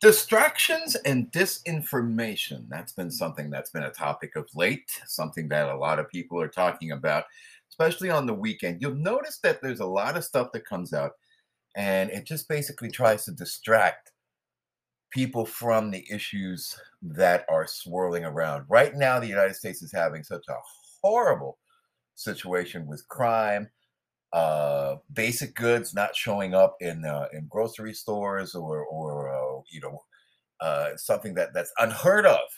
Distractions 0.00 0.94
and 0.96 1.30
disinformation. 1.30 2.66
That's 2.70 2.92
been 2.92 3.10
something 3.10 3.50
that's 3.50 3.70
been 3.70 3.82
a 3.82 3.90
topic 3.90 4.34
of 4.34 4.48
late, 4.54 4.90
something 5.06 5.48
that 5.48 5.68
a 5.68 5.76
lot 5.76 5.98
of 5.98 6.08
people 6.08 6.40
are 6.40 6.48
talking 6.48 6.92
about, 6.92 7.24
especially 7.68 8.08
on 8.08 8.24
the 8.24 8.32
weekend. 8.32 8.80
You'll 8.80 8.94
notice 8.94 9.38
that 9.42 9.60
there's 9.60 9.80
a 9.80 9.86
lot 9.86 10.16
of 10.16 10.24
stuff 10.24 10.52
that 10.52 10.64
comes 10.64 10.94
out 10.94 11.12
and 11.76 12.10
it 12.10 12.24
just 12.26 12.48
basically 12.48 12.90
tries 12.90 13.24
to 13.26 13.32
distract 13.32 14.12
people 15.10 15.44
from 15.44 15.90
the 15.90 16.06
issues 16.10 16.78
that 17.02 17.44
are 17.48 17.66
swirling 17.66 18.24
around. 18.24 18.64
Right 18.68 18.94
now, 18.94 19.20
the 19.20 19.26
United 19.26 19.54
States 19.54 19.82
is 19.82 19.92
having 19.92 20.22
such 20.22 20.44
a 20.48 20.56
horrible 21.02 21.58
situation 22.14 22.86
with 22.86 23.06
crime, 23.08 23.68
uh, 24.32 24.96
basic 25.12 25.54
goods 25.54 25.94
not 25.94 26.14
showing 26.14 26.54
up 26.54 26.76
in 26.80 27.04
uh, 27.04 27.26
in 27.32 27.46
grocery 27.48 27.92
stores 27.94 28.54
or 28.54 28.84
or 28.84 29.32
uh, 29.32 29.39
you 29.70 29.80
know 29.80 30.02
uh, 30.60 30.96
something 30.96 31.34
that 31.34 31.50
that's 31.54 31.72
unheard 31.78 32.26
of. 32.26 32.40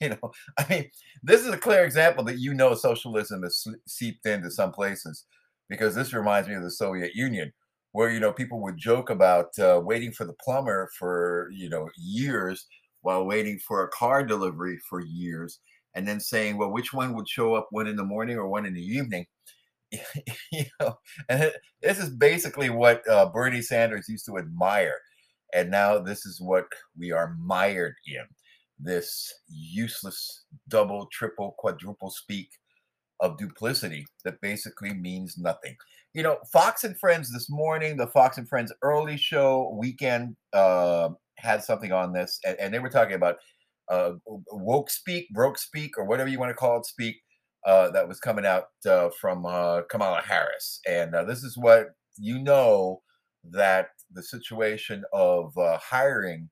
You 0.00 0.08
know, 0.08 0.32
I 0.58 0.66
mean, 0.68 0.90
this 1.22 1.42
is 1.42 1.48
a 1.48 1.56
clear 1.56 1.84
example 1.84 2.24
that 2.24 2.40
you 2.40 2.54
know 2.54 2.74
socialism 2.74 3.44
has 3.44 3.64
seeped 3.86 4.26
into 4.26 4.50
some 4.50 4.72
places 4.72 5.26
because 5.68 5.94
this 5.94 6.12
reminds 6.12 6.48
me 6.48 6.54
of 6.54 6.62
the 6.62 6.72
Soviet 6.72 7.14
Union, 7.14 7.52
where 7.92 8.10
you 8.10 8.18
know 8.18 8.32
people 8.32 8.60
would 8.62 8.76
joke 8.78 9.10
about 9.10 9.56
uh, 9.60 9.80
waiting 9.84 10.10
for 10.10 10.24
the 10.24 10.34
plumber 10.42 10.90
for 10.98 11.50
you 11.52 11.68
know 11.68 11.88
years 11.96 12.66
while 13.02 13.24
waiting 13.24 13.60
for 13.60 13.84
a 13.84 13.88
car 13.88 14.24
delivery 14.24 14.78
for 14.88 15.00
years, 15.00 15.60
and 15.94 16.08
then 16.08 16.18
saying, 16.18 16.56
well, 16.56 16.72
which 16.72 16.92
one 16.92 17.14
would 17.14 17.28
show 17.28 17.54
up 17.54 17.68
one 17.70 17.86
in 17.86 17.96
the 17.96 18.04
morning 18.04 18.36
or 18.36 18.48
one 18.48 18.66
in 18.66 18.74
the 18.74 18.84
evening? 18.84 19.24
you 20.52 20.64
know, 20.80 20.98
and 21.28 21.52
this 21.82 21.98
is 21.98 22.10
basically 22.10 22.70
what 22.70 23.08
uh, 23.08 23.30
Bernie 23.32 23.62
Sanders 23.62 24.08
used 24.08 24.26
to 24.26 24.38
admire, 24.38 24.96
and 25.54 25.70
now 25.70 25.98
this 25.98 26.26
is 26.26 26.40
what 26.40 26.66
we 26.98 27.12
are 27.12 27.36
mired 27.40 27.94
in: 28.06 28.24
this 28.78 29.32
useless 29.48 30.44
double, 30.68 31.08
triple, 31.12 31.54
quadruple 31.58 32.10
speak 32.10 32.48
of 33.20 33.38
duplicity 33.38 34.04
that 34.24 34.40
basically 34.40 34.92
means 34.92 35.38
nothing. 35.38 35.74
You 36.14 36.22
know, 36.22 36.38
Fox 36.52 36.84
and 36.84 36.98
Friends 36.98 37.32
this 37.32 37.48
morning, 37.50 37.96
the 37.96 38.06
Fox 38.06 38.38
and 38.38 38.48
Friends 38.48 38.72
early 38.82 39.16
show 39.16 39.76
weekend 39.78 40.36
uh, 40.52 41.10
had 41.38 41.62
something 41.62 41.92
on 41.92 42.12
this, 42.12 42.38
and, 42.44 42.58
and 42.58 42.74
they 42.74 42.78
were 42.78 42.90
talking 42.90 43.14
about 43.14 43.36
uh, 43.90 44.12
woke 44.26 44.90
speak, 44.90 45.28
broke 45.30 45.58
speak, 45.58 45.98
or 45.98 46.04
whatever 46.04 46.28
you 46.28 46.38
want 46.38 46.50
to 46.50 46.54
call 46.54 46.78
it, 46.78 46.86
speak 46.86 47.16
uh, 47.66 47.90
that 47.90 48.08
was 48.08 48.20
coming 48.20 48.46
out 48.46 48.64
uh, 48.88 49.10
from 49.20 49.44
uh, 49.44 49.82
Kamala 49.90 50.22
Harris. 50.22 50.80
And 50.88 51.14
uh, 51.14 51.24
this 51.24 51.42
is 51.42 51.56
what 51.56 51.88
you 52.16 52.38
know 52.38 53.02
that 53.50 53.88
the 54.12 54.22
situation 54.22 55.04
of 55.12 55.56
uh, 55.58 55.78
hiring 55.78 56.48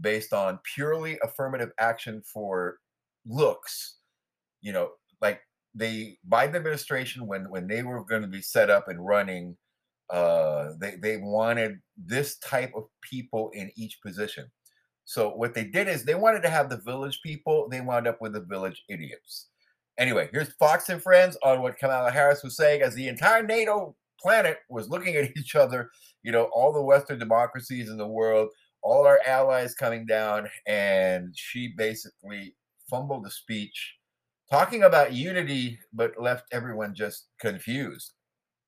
based 0.00 0.32
on 0.32 0.58
purely 0.74 1.18
affirmative 1.22 1.70
action 1.78 2.22
for 2.22 2.78
looks, 3.26 3.98
you 4.60 4.72
know, 4.72 4.90
like 5.20 5.40
the 5.74 6.16
Biden 6.28 6.54
administration, 6.54 7.26
when, 7.26 7.48
when 7.50 7.66
they 7.66 7.82
were 7.82 8.04
going 8.04 8.22
to 8.22 8.28
be 8.28 8.42
set 8.42 8.70
up 8.70 8.88
and 8.88 9.04
running, 9.04 9.56
uh, 10.10 10.70
they, 10.78 10.96
they 10.96 11.16
wanted 11.16 11.78
this 11.96 12.38
type 12.38 12.72
of 12.76 12.84
people 13.02 13.50
in 13.54 13.70
each 13.76 14.00
position. 14.02 14.46
So 15.04 15.30
what 15.30 15.54
they 15.54 15.64
did 15.64 15.88
is 15.88 16.04
they 16.04 16.14
wanted 16.14 16.42
to 16.42 16.50
have 16.50 16.68
the 16.68 16.78
village 16.78 17.20
people. 17.22 17.68
They 17.70 17.80
wound 17.80 18.06
up 18.06 18.20
with 18.20 18.32
the 18.32 18.40
village 18.40 18.82
idiots. 18.88 19.48
Anyway, 19.98 20.28
here's 20.32 20.52
Fox 20.54 20.88
and 20.88 21.02
Friends 21.02 21.38
on 21.42 21.62
what 21.62 21.78
Kamala 21.78 22.10
Harris 22.10 22.42
was 22.42 22.56
saying 22.56 22.82
as 22.82 22.94
the 22.94 23.08
entire 23.08 23.42
NATO 23.42 23.94
planet 24.20 24.58
was 24.68 24.88
looking 24.88 25.14
at 25.16 25.30
each 25.36 25.54
other, 25.54 25.90
you 26.22 26.32
know, 26.32 26.44
all 26.54 26.72
the 26.72 26.82
Western 26.82 27.18
democracies 27.18 27.88
in 27.90 27.96
the 27.96 28.06
world, 28.06 28.48
all 28.82 29.06
our 29.06 29.20
allies 29.26 29.74
coming 29.74 30.06
down, 30.06 30.48
and 30.66 31.32
she 31.36 31.72
basically 31.76 32.54
fumbled 32.88 33.24
the 33.24 33.30
speech 33.30 33.96
talking 34.50 34.84
about 34.84 35.12
unity, 35.12 35.78
but 35.92 36.12
left 36.20 36.44
everyone 36.52 36.94
just 36.94 37.26
confused 37.40 38.12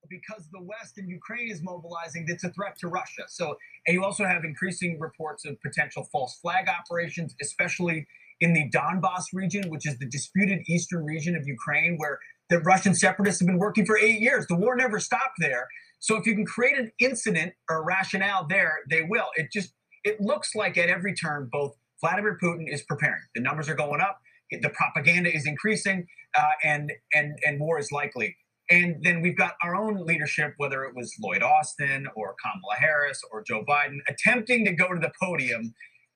because 0.09 0.49
the 0.53 0.63
West 0.63 0.99
and 0.99 1.09
Ukraine 1.09 1.51
is 1.51 1.63
mobilizing, 1.63 2.27
that's 2.27 2.45
a 2.45 2.51
threat 2.51 2.79
to 2.79 2.89
Russia. 2.89 3.25
So, 3.29 3.57
and 3.87 3.95
you 3.95 4.05
also 4.05 4.25
have 4.25 4.45
increasing 4.45 4.99
reports 4.99 5.45
of 5.45 5.61
potential 5.61 6.09
false 6.11 6.39
flag 6.41 6.67
operations, 6.69 7.35
especially 7.43 8.07
in 8.41 8.53
the 8.53 8.71
Donbass 8.71 9.25
region, 9.33 9.69
which 9.69 9.87
is 9.87 9.99
the 9.99 10.07
disputed 10.07 10.61
eastern 10.69 11.05
region 11.05 11.37
of 11.37 11.47
Ukraine, 11.47 11.97
where 11.99 12.19
the 12.51 12.61
Russian 12.61 12.95
separatists 12.95 13.41
have 13.41 13.47
been 13.47 13.59
working 13.59 13.87
for 13.87 13.99
eight 13.99 14.21
years. 14.21 14.47
The 14.47 14.57
war 14.57 14.77
never 14.77 15.01
stopped 15.01 15.37
there. 15.39 15.69
So 16.01 16.17
if 16.17 16.27
you 16.27 16.35
can 16.35 16.47
create 16.47 16.79
an 16.79 16.91
incident 16.99 17.53
or 17.69 17.85
rationale 17.85 18.47
there, 18.49 18.79
they 18.89 19.03
will. 19.03 19.27
It 19.37 19.49
just 19.53 19.73
it 20.05 20.21
looks 20.21 20.55
like 20.55 20.79
at 20.79 20.89
every 20.89 21.15
turn, 21.15 21.49
both 21.51 21.77
Vladimir 22.01 22.39
Putin 22.43 22.73
is 22.73 22.83
preparing. 22.83 23.23
The 23.35 23.43
numbers 23.43 23.69
are 23.69 23.75
going 23.75 24.01
up. 24.01 24.19
The 24.51 24.71
propaganda 24.71 25.35
is 25.35 25.47
increasing, 25.47 26.07
uh, 26.37 26.51
and 26.65 26.93
and 27.15 27.39
and 27.45 27.61
war 27.61 27.79
is 27.79 27.91
likely. 27.93 28.37
And 28.71 29.03
then 29.03 29.23
we've 29.23 29.37
got 29.37 29.55
our 29.63 29.75
own 29.75 30.05
leadership, 30.07 30.53
whether 30.59 30.85
it 30.85 30.95
was 30.95 31.13
Lloyd 31.23 31.43
Austin 31.43 32.07
or 32.15 32.35
Kamala 32.43 32.77
Harris 32.79 33.21
or 33.33 33.43
Joe 33.43 33.65
Biden, 33.67 33.99
attempting 34.09 34.65
to 34.67 34.73
go 34.73 34.93
to 34.93 35.01
the 35.01 35.11
podium 35.21 35.75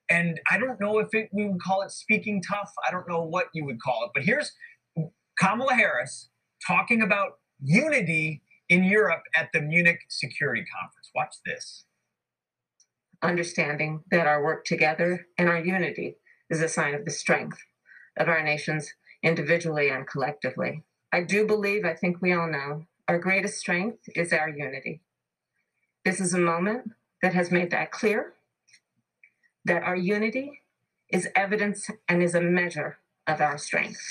and 0.09 0.39
I 0.51 0.57
don't 0.57 0.79
know 0.79 0.99
if 0.99 1.13
it, 1.13 1.29
we 1.31 1.47
would 1.47 1.61
call 1.61 1.81
it 1.81 1.91
speaking 1.91 2.41
tough. 2.41 2.71
I 2.87 2.91
don't 2.91 3.07
know 3.07 3.23
what 3.23 3.47
you 3.53 3.65
would 3.65 3.81
call 3.81 4.05
it. 4.05 4.11
But 4.13 4.23
here's 4.23 4.51
Kamala 5.39 5.73
Harris 5.73 6.29
talking 6.65 7.01
about 7.01 7.39
unity 7.61 8.41
in 8.69 8.83
Europe 8.83 9.23
at 9.35 9.49
the 9.53 9.61
Munich 9.61 9.99
Security 10.09 10.63
Conference. 10.63 11.09
Watch 11.15 11.35
this. 11.45 11.85
Understanding 13.21 14.03
that 14.11 14.27
our 14.27 14.43
work 14.43 14.65
together 14.65 15.27
and 15.37 15.49
our 15.49 15.59
unity 15.59 16.17
is 16.49 16.61
a 16.61 16.69
sign 16.69 16.93
of 16.93 17.05
the 17.05 17.11
strength 17.11 17.59
of 18.17 18.27
our 18.27 18.43
nations 18.43 18.93
individually 19.23 19.89
and 19.89 20.07
collectively. 20.07 20.83
I 21.11 21.21
do 21.21 21.45
believe, 21.47 21.85
I 21.85 21.93
think 21.93 22.21
we 22.21 22.33
all 22.33 22.49
know, 22.49 22.85
our 23.07 23.19
greatest 23.19 23.59
strength 23.59 24.09
is 24.15 24.33
our 24.33 24.49
unity. 24.49 25.01
This 26.05 26.19
is 26.19 26.33
a 26.33 26.39
moment 26.39 26.91
that 27.21 27.33
has 27.33 27.51
made 27.51 27.71
that 27.71 27.91
clear 27.91 28.33
that 29.65 29.83
our 29.83 29.95
unity 29.95 30.61
is 31.09 31.29
evidence 31.35 31.89
and 32.09 32.21
is 32.21 32.35
a 32.35 32.41
measure 32.41 32.97
of 33.27 33.39
our 33.39 33.57
strength. 33.57 34.01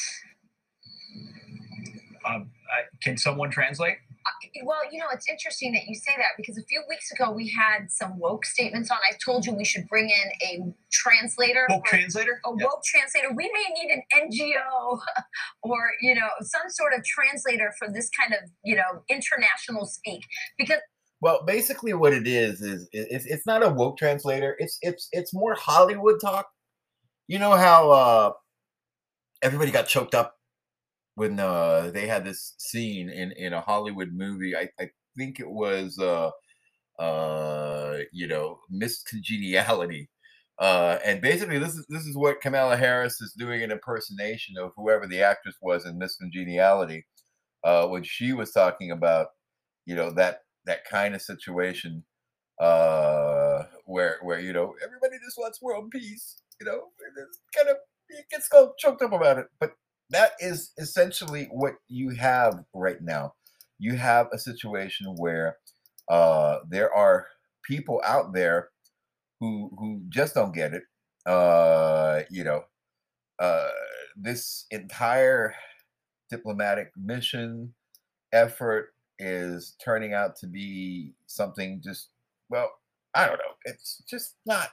Um, 2.25 2.51
uh, 2.73 2.83
can 3.03 3.17
someone 3.17 3.51
translate? 3.51 3.97
Uh, 4.25 4.65
well, 4.65 4.81
you 4.91 4.99
know, 4.99 5.07
it's 5.13 5.29
interesting 5.29 5.73
that 5.73 5.83
you 5.87 5.95
say 5.95 6.13
that 6.17 6.31
because 6.37 6.57
a 6.57 6.63
few 6.63 6.83
weeks 6.89 7.11
ago 7.11 7.31
we 7.31 7.49
had 7.51 7.91
some 7.91 8.19
woke 8.19 8.45
statements 8.45 8.91
on. 8.91 8.99
I 9.11 9.17
told 9.25 9.45
you 9.45 9.53
we 9.53 9.65
should 9.65 9.89
bring 9.89 10.11
in 10.11 10.33
a 10.43 10.75
translator. 10.93 11.67
Woke 11.69 11.85
translator? 11.87 12.41
A 12.47 12.51
yeah. 12.57 12.65
woke 12.65 12.83
translator. 12.85 13.29
We 13.35 13.51
may 13.53 13.83
need 13.83 13.91
an 13.91 14.31
NGO 14.31 15.01
or, 15.63 15.91
you 16.01 16.15
know, 16.15 16.29
some 16.41 16.69
sort 16.69 16.93
of 16.95 17.05
translator 17.05 17.73
for 17.79 17.89
this 17.93 18.09
kind 18.11 18.33
of, 18.35 18.49
you 18.65 18.77
know, 18.77 19.03
international 19.09 19.87
speak 19.87 20.25
because 20.59 20.79
well, 21.23 21.45
basically, 21.47 21.95
what 21.95 22.13
it 22.13 22.27
is 22.27 22.61
is 22.61 22.89
it's, 22.93 23.27
it's 23.27 23.47
not 23.47 23.63
a 23.63 23.69
woke 23.69 23.97
translator. 23.97 24.57
It's 24.59 24.77
it's 24.83 25.09
it's 25.13 25.33
more 25.33 25.55
Hollywood 25.55 26.21
talk. 26.21 26.49
You 27.29 27.39
know 27.39 27.53
how 27.53 27.91
uh, 27.93 28.33
everybody 29.41 29.71
got 29.71 29.87
choked 29.87 30.17
up 30.17 30.35
when 31.15 31.39
uh, 31.41 31.91
they 31.93 32.07
had 32.07 32.25
this 32.25 32.55
scene 32.59 33.11
in 33.11 33.33
in 33.33 33.53
a 33.53 33.61
Hollywood 33.61 34.13
movie. 34.13 34.57
I, 34.57 34.69
I 34.81 34.91
think 35.17 35.41
it 35.41 35.51
was 35.51 35.99
uh, 35.99 36.31
uh, 36.99 37.99
you 38.13 38.27
know 38.29 38.61
Miss 38.71 39.03
Congeniality. 39.03 40.09
Uh, 40.59 40.99
and 41.05 41.21
basically, 41.21 41.59
this 41.59 41.75
is 41.75 41.87
this 41.89 42.05
is 42.07 42.17
what 42.17 42.41
Kamala 42.41 42.77
Harris 42.77 43.21
is 43.21 43.33
doing 43.39 43.63
an 43.63 43.73
impersonation 43.73 44.57
of 44.59 44.73
whoever 44.77 45.07
the 45.07 45.23
actress 45.23 45.57
was 45.63 45.87
in 45.87 45.99
Miss 45.99 46.17
Congeniality, 46.17 47.05
uh, 47.65 47.87
when 47.89 48.03
she 48.05 48.33
was 48.33 48.53
talking 48.53 48.91
about, 48.91 49.29
you 49.87 49.97
know, 49.97 50.11
that 50.13 50.41
that 50.67 50.85
kind 50.85 51.15
of 51.15 51.23
situation 51.23 52.05
uh 52.61 53.65
where 53.87 54.19
where 54.23 54.39
you 54.39 54.53
know 54.53 54.75
everybody 54.85 55.17
just 55.25 55.39
wants 55.39 55.61
world 55.63 55.91
peace 55.91 56.43
you 56.61 56.67
know 56.67 56.83
it's 57.27 57.41
kind 57.57 57.69
of 57.69 57.77
it 58.11 58.27
gets 58.31 58.49
choked 58.79 59.03
up 59.03 59.13
about 59.13 59.39
it 59.39 59.47
but 59.59 59.73
that 60.13 60.33
is 60.41 60.73
essentially 60.79 61.49
what 61.51 61.75
you 61.89 62.11
have 62.11 62.65
right 62.75 63.01
now. 63.03 63.35
You 63.79 63.97
have 63.97 64.29
a 64.33 64.39
situation 64.39 65.15
where 65.17 65.59
uh 66.09 66.59
there 66.69 66.93
are 66.95 67.27
people 67.65 68.01
out 68.05 68.33
there 68.33 68.69
who 69.41 69.71
who 69.79 70.03
just 70.09 70.35
don't 70.35 70.55
get 70.55 70.75
it. 70.75 70.85
Uh 71.27 72.23
you 72.31 72.45
know 72.45 72.65
uh 73.39 73.71
this 74.17 74.67
entire 74.71 75.55
diplomatic 76.31 76.93
mission 76.97 77.75
effort 78.33 78.95
is 79.19 79.77
turning 79.85 80.15
out 80.15 80.37
to 80.37 80.47
be 80.47 81.13
something 81.27 81.81
just 81.83 82.09
well 82.49 82.71
i 83.15 83.27
don't 83.27 83.39
know. 83.39 83.55
It's 83.65 84.03
just 84.09 84.37
not 84.47 84.71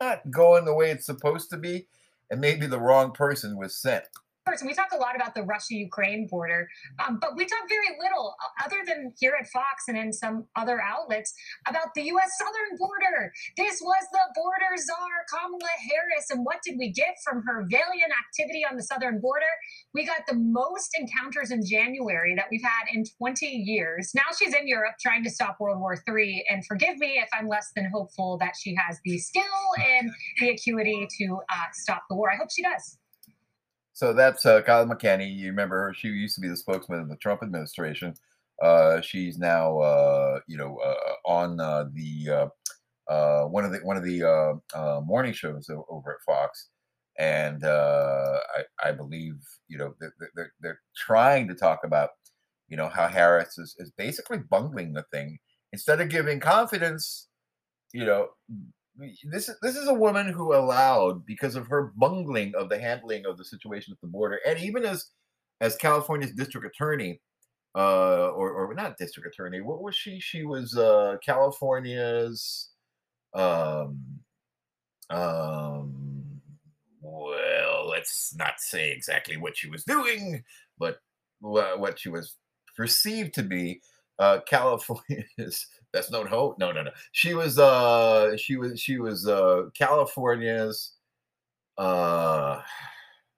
not 0.00 0.30
going 0.30 0.64
the 0.64 0.74
way 0.74 0.90
it's 0.90 1.06
supposed 1.06 1.50
to 1.50 1.56
be 1.56 1.86
and 2.30 2.40
maybe 2.40 2.66
the 2.66 2.80
wrong 2.80 3.12
person 3.12 3.56
was 3.58 3.76
sent 3.76 4.04
and 4.46 4.68
we 4.68 4.74
talk 4.74 4.92
a 4.92 4.96
lot 4.96 5.16
about 5.16 5.34
the 5.34 5.42
Russia-Ukraine 5.42 6.26
border, 6.26 6.68
um, 7.00 7.18
but 7.18 7.34
we 7.34 7.46
talk 7.46 7.64
very 7.68 7.96
little, 7.98 8.34
uh, 8.44 8.66
other 8.66 8.84
than 8.86 9.12
here 9.18 9.34
at 9.40 9.48
Fox 9.48 9.84
and 9.88 9.96
in 9.96 10.12
some 10.12 10.46
other 10.54 10.82
outlets, 10.82 11.32
about 11.66 11.94
the 11.94 12.02
U.S. 12.02 12.30
southern 12.38 12.76
border. 12.76 13.32
This 13.56 13.80
was 13.80 14.04
the 14.12 14.20
border 14.34 14.76
czar, 14.76 15.24
Kamala 15.30 15.74
Harris, 15.88 16.30
and 16.30 16.44
what 16.44 16.58
did 16.62 16.76
we 16.78 16.92
get 16.92 17.16
from 17.24 17.42
her 17.46 17.66
valiant 17.70 18.12
activity 18.12 18.64
on 18.68 18.76
the 18.76 18.82
southern 18.82 19.18
border? 19.18 19.48
We 19.94 20.04
got 20.04 20.26
the 20.28 20.34
most 20.34 20.94
encounters 20.98 21.50
in 21.50 21.64
January 21.64 22.34
that 22.36 22.46
we've 22.50 22.62
had 22.62 22.92
in 22.92 23.04
20 23.18 23.46
years. 23.46 24.12
Now 24.14 24.28
she's 24.38 24.54
in 24.54 24.68
Europe 24.68 24.96
trying 25.00 25.24
to 25.24 25.30
stop 25.30 25.56
World 25.58 25.80
War 25.80 25.96
III, 26.06 26.44
and 26.50 26.64
forgive 26.66 26.98
me 26.98 27.18
if 27.18 27.28
I'm 27.32 27.48
less 27.48 27.70
than 27.74 27.90
hopeful 27.92 28.36
that 28.38 28.52
she 28.60 28.76
has 28.76 29.00
the 29.04 29.18
skill 29.18 29.42
and 29.78 30.10
the 30.40 30.50
acuity 30.50 31.08
to 31.18 31.40
uh, 31.50 31.56
stop 31.72 32.02
the 32.10 32.16
war. 32.16 32.30
I 32.30 32.36
hope 32.36 32.48
she 32.54 32.62
does. 32.62 32.98
So 33.94 34.12
that's 34.12 34.44
uh, 34.44 34.60
Kayleigh 34.62 34.92
McEnany. 34.92 35.34
You 35.34 35.46
remember 35.46 35.86
her? 35.86 35.94
She 35.94 36.08
used 36.08 36.34
to 36.34 36.40
be 36.40 36.48
the 36.48 36.56
spokesman 36.56 37.00
of 37.00 37.08
the 37.08 37.16
Trump 37.16 37.42
administration. 37.42 38.14
Uh, 38.62 39.00
she's 39.00 39.38
now, 39.38 39.78
uh, 39.78 40.40
you 40.46 40.56
know, 40.56 40.78
uh, 40.78 41.30
on 41.30 41.60
uh, 41.60 41.86
the 41.92 42.48
uh, 43.08 43.44
one 43.44 43.64
of 43.64 43.72
the 43.72 43.78
one 43.78 43.96
of 43.96 44.04
the 44.04 44.60
morning 45.04 45.32
shows 45.32 45.68
over 45.88 46.12
at 46.12 46.22
Fox, 46.24 46.68
and 47.18 47.64
I, 47.64 48.62
I 48.82 48.92
believe, 48.92 49.36
you 49.68 49.78
know, 49.78 49.94
they're, 50.00 50.14
they're, 50.34 50.52
they're 50.60 50.80
trying 50.96 51.48
to 51.48 51.54
talk 51.54 51.80
about, 51.84 52.10
you 52.68 52.76
know, 52.76 52.88
how 52.88 53.08
Harris 53.08 53.58
is, 53.58 53.74
is 53.78 53.90
basically 53.96 54.38
bungling 54.38 54.92
the 54.92 55.04
thing 55.12 55.38
instead 55.72 56.00
of 56.00 56.08
giving 56.08 56.40
confidence. 56.40 57.28
You 57.92 58.06
know, 58.06 58.28
this 58.96 59.48
is 59.48 59.56
this 59.60 59.76
is 59.76 59.88
a 59.88 59.94
woman 59.94 60.28
who 60.28 60.54
allowed 60.54 61.26
because 61.26 61.56
of 61.56 61.66
her 61.66 61.92
bungling 61.96 62.54
of 62.54 62.68
the 62.68 62.78
handling 62.78 63.26
of 63.26 63.36
the 63.36 63.44
situation 63.44 63.92
at 63.92 64.00
the 64.00 64.06
border, 64.06 64.38
and 64.46 64.58
even 64.58 64.84
as 64.84 65.10
as 65.60 65.76
California's 65.76 66.32
district 66.32 66.66
attorney, 66.66 67.20
uh, 67.74 68.28
or 68.28 68.52
or 68.52 68.74
not 68.74 68.96
district 68.96 69.28
attorney, 69.28 69.60
what 69.60 69.82
was 69.82 69.96
she? 69.96 70.20
She 70.20 70.44
was 70.44 70.76
uh, 70.76 71.16
California's, 71.24 72.70
um, 73.34 74.20
um, 75.10 76.40
well, 77.00 77.88
let's 77.88 78.34
not 78.36 78.60
say 78.60 78.92
exactly 78.92 79.36
what 79.36 79.56
she 79.56 79.68
was 79.68 79.84
doing, 79.84 80.44
but 80.78 80.98
what 81.40 81.98
she 81.98 82.08
was 82.08 82.36
perceived 82.76 83.34
to 83.34 83.42
be. 83.42 83.80
Uh, 84.18 84.38
California's 84.48 85.66
that's 85.94 86.10
no 86.10 86.24
hope. 86.24 86.58
No, 86.58 86.72
no, 86.72 86.82
no. 86.82 86.90
She 87.12 87.34
was 87.34 87.56
uh 87.58 88.36
she 88.36 88.56
was 88.56 88.80
she 88.80 88.98
was 88.98 89.28
uh 89.28 89.66
California's 89.74 90.94
uh 91.78 92.60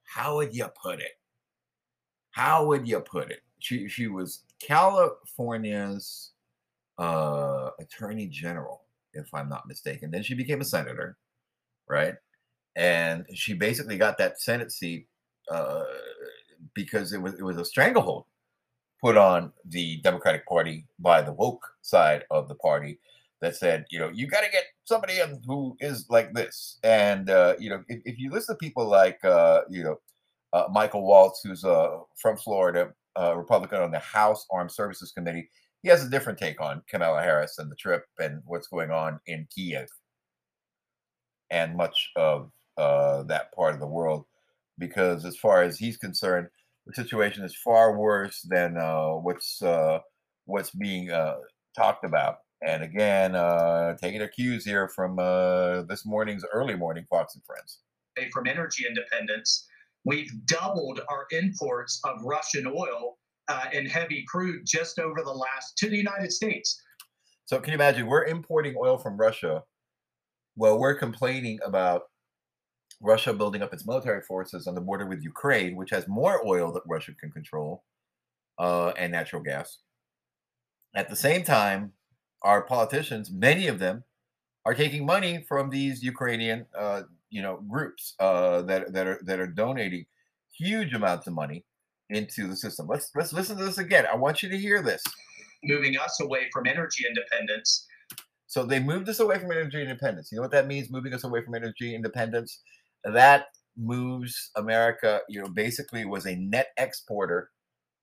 how 0.05 0.37
would 0.37 0.55
you 0.56 0.67
put 0.82 1.00
it? 1.00 1.12
How 2.31 2.64
would 2.64 2.88
you 2.88 3.00
put 3.00 3.31
it? 3.31 3.43
She 3.58 3.88
she 3.88 4.08
was 4.08 4.44
California's 4.58 6.32
uh 6.99 7.70
attorney 7.79 8.26
general, 8.26 8.85
if 9.12 9.32
I'm 9.35 9.50
not 9.50 9.69
mistaken. 9.69 10.11
Then 10.11 10.23
she 10.23 10.32
became 10.35 10.62
a 10.62 10.64
senator, 10.64 11.19
right? 11.87 12.14
And 12.75 13.26
she 13.35 13.53
basically 13.53 13.99
got 13.99 14.17
that 14.17 14.41
Senate 14.41 14.73
seat 14.73 15.08
uh 15.50 15.85
because 16.75 17.12
it 17.12 17.20
was 17.20 17.35
it 17.35 17.43
was 17.43 17.58
a 17.58 17.64
stranglehold 17.67 18.25
put 19.00 19.16
on 19.16 19.52
the 19.64 19.98
Democratic 19.98 20.46
Party 20.46 20.87
by 20.98 21.22
the 21.22 21.32
woke 21.32 21.66
side 21.82 22.25
of 22.31 22.48
the 22.48 22.54
party 22.54 22.98
that 23.40 23.54
said, 23.54 23.84
you 23.90 23.98
know, 23.98 24.08
you 24.08 24.26
got 24.26 24.40
to 24.40 24.50
get 24.50 24.64
somebody 24.84 25.19
who 25.46 25.76
is 25.81 26.06
like 26.08 26.32
this. 26.32 26.78
And, 26.82 27.28
uh, 27.28 27.54
you 27.58 27.69
know, 27.69 27.84
if, 27.88 28.00
if 28.04 28.19
you 28.19 28.31
listen 28.31 28.54
to 28.54 28.58
people 28.58 28.87
like, 28.88 29.22
uh, 29.25 29.62
you 29.69 29.84
know, 29.84 30.00
uh, 30.52 30.64
Michael 30.70 31.02
Waltz, 31.02 31.43
who's 31.44 31.64
uh, 31.64 31.98
from 32.16 32.37
Florida, 32.37 32.93
Republican 33.19 33.81
on 33.81 33.90
the 33.90 33.98
House 33.98 34.46
Armed 34.50 34.70
Services 34.70 35.12
Committee, 35.12 35.48
he 35.82 35.88
has 35.88 36.04
a 36.04 36.10
different 36.10 36.38
take 36.38 36.60
on 36.60 36.82
Kamala 36.88 37.22
Harris 37.22 37.58
and 37.58 37.70
the 37.70 37.76
trip 37.76 38.04
and 38.19 38.43
what's 38.44 38.66
going 38.66 38.90
on 38.90 39.20
in 39.26 39.46
Kiev 39.54 39.88
and 41.50 41.76
much 41.76 42.10
of 42.16 42.50
uh, 42.76 43.22
that 43.25 43.52
part 43.54 43.75
of 43.75 43.81
the 43.81 43.87
world. 43.87 44.25
Because 44.78 45.25
as 45.25 45.37
far 45.37 45.62
as 45.62 45.78
he's 45.78 45.96
concerned, 45.96 46.48
the 46.86 46.94
situation 46.94 47.44
is 47.44 47.56
far 47.56 47.96
worse 47.96 48.42
than 48.42 48.76
uh, 48.76 49.10
what's 49.10 49.60
uh, 49.62 49.98
what's 50.44 50.70
being 50.70 51.10
uh, 51.10 51.36
talked 51.76 52.04
about. 52.04 52.36
And 52.66 52.82
again, 52.82 53.34
uh, 53.34 53.96
taking 54.00 54.22
a 54.22 54.28
cues 54.28 54.64
here 54.64 54.88
from 54.88 55.18
uh, 55.18 55.82
this 55.82 56.06
morning's 56.06 56.44
early 56.52 56.74
morning 56.74 57.04
Fox 57.10 57.34
and 57.34 57.44
Friends. 57.44 57.80
From 58.32 58.46
energy 58.46 58.86
independence, 58.88 59.66
we've 60.04 60.30
doubled 60.46 61.00
our 61.10 61.26
imports 61.32 62.00
of 62.04 62.22
Russian 62.22 62.66
oil 62.66 63.18
uh, 63.48 63.66
and 63.74 63.86
heavy 63.86 64.24
crude 64.26 64.62
just 64.64 64.98
over 64.98 65.22
the 65.22 65.30
last 65.30 65.76
to 65.78 65.90
the 65.90 65.96
United 65.96 66.32
States. 66.32 66.80
So 67.44 67.60
can 67.60 67.72
you 67.72 67.74
imagine? 67.74 68.06
We're 68.06 68.24
importing 68.24 68.74
oil 68.80 68.96
from 68.96 69.18
Russia. 69.18 69.62
Well, 70.56 70.78
we're 70.78 70.94
complaining 70.94 71.58
about 71.64 72.04
Russia 73.00 73.32
building 73.32 73.62
up 73.62 73.72
its 73.72 73.87
military 73.87 74.22
forces 74.22 74.66
on 74.66 74.75
the 74.75 74.81
border 74.81 75.06
with 75.06 75.22
Ukraine, 75.22 75.76
which 75.76 75.90
has 75.90 76.08
more 76.08 76.46
oil 76.46 76.72
that 76.72 76.82
Russia 76.87 77.12
can 77.19 77.31
control 77.31 77.84
uh, 78.58 78.88
and 78.96 79.12
natural 79.12 79.43
gas. 79.43 79.78
At 80.94 81.10
the 81.10 81.16
same 81.16 81.43
time, 81.43 81.93
our 82.43 82.62
politicians, 82.62 83.31
many 83.31 83.66
of 83.66 83.78
them, 83.78 84.04
are 84.64 84.75
taking 84.75 85.04
money 85.06 85.44
from 85.48 85.70
these 85.70 86.02
Ukrainian, 86.02 86.66
uh, 86.76 87.02
you 87.31 87.43
know, 87.43 87.62
groups 87.69 88.14
uh, 88.19 88.62
that 88.62 88.93
that 88.93 89.06
are 89.06 89.20
that 89.25 89.38
are 89.38 89.46
donating 89.46 90.06
huge 90.58 90.94
amounts 90.94 91.26
of 91.26 91.34
money 91.34 91.64
into 92.10 92.48
the 92.48 92.56
system. 92.56 92.87
Let's 92.88 93.10
let's 93.14 93.32
listen 93.32 93.56
to 93.58 93.64
this 93.64 93.78
again. 93.78 94.06
I 94.10 94.16
want 94.16 94.43
you 94.43 94.48
to 94.48 94.58
hear 94.58 94.82
this. 94.82 95.02
Moving 95.62 95.96
us 95.98 96.20
away 96.20 96.48
from 96.52 96.66
energy 96.66 97.04
independence. 97.08 97.87
So 98.46 98.64
they 98.64 98.81
moved 98.81 99.08
us 99.08 99.20
away 99.20 99.38
from 99.38 99.50
energy 99.50 99.82
independence. 99.82 100.31
You 100.31 100.37
know 100.37 100.43
what 100.43 100.52
that 100.52 100.66
means? 100.66 100.90
Moving 100.90 101.12
us 101.12 101.25
away 101.25 101.44
from 101.44 101.54
energy 101.54 101.94
independence 101.94 102.60
that 103.14 103.47
moves 103.76 104.50
America, 104.56 105.20
you 105.29 105.41
know, 105.41 105.49
basically 105.49 106.05
was 106.05 106.26
a 106.26 106.37
net 106.37 106.69
exporter 106.76 107.50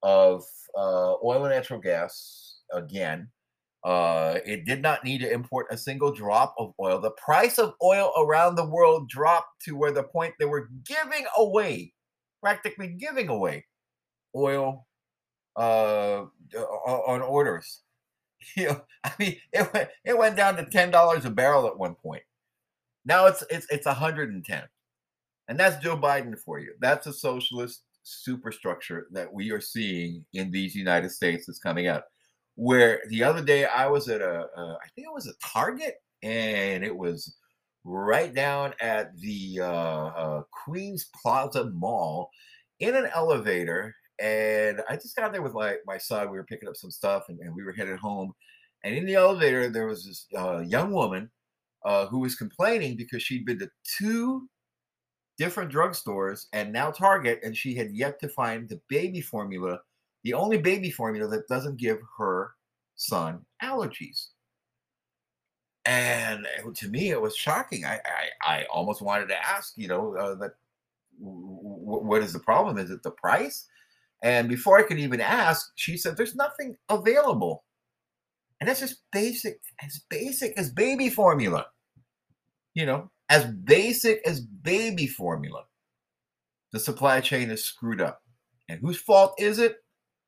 of 0.02 0.44
uh, 0.78 1.16
oil 1.24 1.46
and 1.46 1.54
natural 1.54 1.80
gas 1.80 2.58
again. 2.72 3.30
Uh, 3.84 4.40
it 4.46 4.66
did 4.66 4.82
not 4.82 5.04
need 5.04 5.20
to 5.20 5.32
import 5.32 5.68
a 5.70 5.78
single 5.78 6.12
drop 6.14 6.56
of 6.58 6.74
oil. 6.80 7.02
The 7.02 7.12
price 7.12 7.60
of 7.60 7.74
oil 7.84 8.14
around 8.18 8.56
the 8.56 8.66
world 8.66 9.10
dropped 9.10 9.62
to 9.66 9.76
where 9.76 9.92
the 9.92 10.04
point 10.04 10.34
they 10.40 10.46
were 10.46 10.70
giving 10.86 11.26
away, 11.38 11.94
practically 12.42 12.88
giving 12.88 13.28
away 13.28 13.66
oil 14.36 14.86
uh, 15.58 16.24
on 16.56 17.22
orders. 17.22 17.82
You 18.58 18.68
know, 18.68 18.82
I 19.06 19.12
mean, 19.18 19.38
it 19.54 19.74
went 19.74 19.90
it 20.04 20.18
went 20.18 20.36
down 20.36 20.58
to 20.58 20.66
ten 20.66 20.92
dollars 20.92 21.24
a 21.24 21.30
barrel 21.30 21.66
at 21.66 21.80
one 21.80 21.96
point. 21.96 22.24
Now 23.06 23.28
it's 23.28 23.42
it's 23.50 23.66
it's 23.70 23.88
hundred 23.88 24.34
and 25.48 25.60
that's 25.60 25.84
Joe 25.84 25.98
Biden 25.98 26.38
for 26.38 26.60
you. 26.60 26.74
That's 26.80 27.08
a 27.08 27.14
socialist 27.14 27.84
superstructure 28.04 29.08
that 29.12 29.32
we 29.32 29.52
are 29.52 29.62
seeing 29.62 30.26
in 30.34 30.52
these 30.52 30.76
United 30.76 31.10
States 31.10 31.46
that's 31.46 31.60
coming 31.60 31.88
out. 31.88 32.04
Where 32.56 33.02
the 33.10 33.24
other 33.24 33.44
day 33.44 33.66
I 33.66 33.88
was 33.88 34.10
at 34.10 34.22
a, 34.22 34.46
I 34.56 34.88
think 34.94 35.08
it 35.08 35.14
was 35.14 35.28
a 35.28 35.34
Target, 35.46 35.96
and 36.22 36.84
it 36.84 36.96
was 36.96 37.36
right 37.84 38.34
down 38.34 38.74
at 38.80 39.18
the 39.20 39.60
uh, 39.62 39.66
uh, 39.66 40.44
Queens 40.52 41.10
Plaza 41.22 41.66
Mall 41.72 42.30
in 42.80 42.96
an 42.96 43.10
elevator. 43.14 43.96
And 44.20 44.82
I 44.90 44.96
just 44.96 45.16
got 45.16 45.32
there 45.32 45.42
with 45.42 45.54
my, 45.54 45.78
my 45.86 45.98
son. 45.98 46.30
We 46.30 46.38
were 46.38 46.46
picking 46.46 46.70
up 46.70 46.78
some 46.78 46.92
stuff 46.92 47.26
and, 47.30 47.40
and 47.40 47.54
we 47.54 47.64
were 47.64 47.74
headed 47.74 48.00
home. 48.00 48.32
And 48.84 48.96
in 48.96 49.06
the 49.06 49.16
elevator, 49.16 49.70
there 49.70 49.88
was 49.88 50.06
this 50.06 50.28
uh, 50.38 50.60
young 50.60 50.92
woman 50.92 51.30
uh, 51.84 52.06
who 52.08 52.20
was 52.20 52.36
complaining 52.36 52.96
because 52.96 53.24
she'd 53.24 53.46
been 53.46 53.60
to 53.60 53.70
two 54.00 54.48
different 55.44 55.74
drugstores 55.74 56.46
and 56.54 56.72
now 56.72 56.90
Target, 56.90 57.42
and 57.44 57.56
she 57.56 57.76
had 57.76 57.92
yet 57.92 58.18
to 58.22 58.30
find 58.30 58.70
the 58.70 58.80
baby 58.88 59.20
formula, 59.20 59.82
the 60.24 60.34
only 60.34 60.58
baby 60.58 60.90
formula 60.90 61.28
that 61.28 61.50
doesn't 61.50 61.76
give 61.76 62.00
her 62.18 62.54
son 62.96 63.42
allergies. 63.62 64.28
And 65.86 66.48
to 66.76 66.88
me, 66.88 67.10
it 67.10 67.22
was 67.22 67.36
shocking. 67.36 67.84
I 67.84 68.00
I, 68.46 68.60
I 68.60 68.66
almost 68.72 69.02
wanted 69.02 69.28
to 69.28 69.46
ask, 69.46 69.74
you 69.76 69.90
know, 69.90 70.16
uh, 70.16 70.36
that 70.36 70.54
w- 71.20 72.06
what 72.10 72.24
is 72.24 72.32
the 72.32 72.40
problem? 72.40 72.78
Is 72.78 72.90
it 72.90 73.04
the 73.04 73.12
price? 73.12 73.68
And 74.24 74.48
before 74.48 74.80
I 74.80 74.84
could 74.84 75.00
even 75.00 75.20
ask, 75.20 75.74
she 75.76 75.98
said, 75.98 76.16
"There's 76.16 76.36
nothing 76.36 76.78
available." 76.88 77.66
And 78.62 78.70
that's 78.70 78.80
just 78.80 79.02
basic, 79.12 79.60
as 79.84 80.06
basic 80.10 80.58
as 80.58 80.72
baby 80.72 81.10
formula. 81.10 81.66
You 82.76 82.86
know, 82.86 83.12
as 83.34 83.46
basic 83.46 84.22
as 84.28 84.42
baby 84.42 85.08
formula. 85.08 85.64
The 86.72 86.80
supply 86.80 87.20
chain 87.20 87.50
is 87.50 87.66
screwed 87.66 88.00
up. 88.00 88.22
And 88.70 88.80
whose 88.80 89.00
fault 89.02 89.34
is 89.40 89.58
it? 89.58 89.78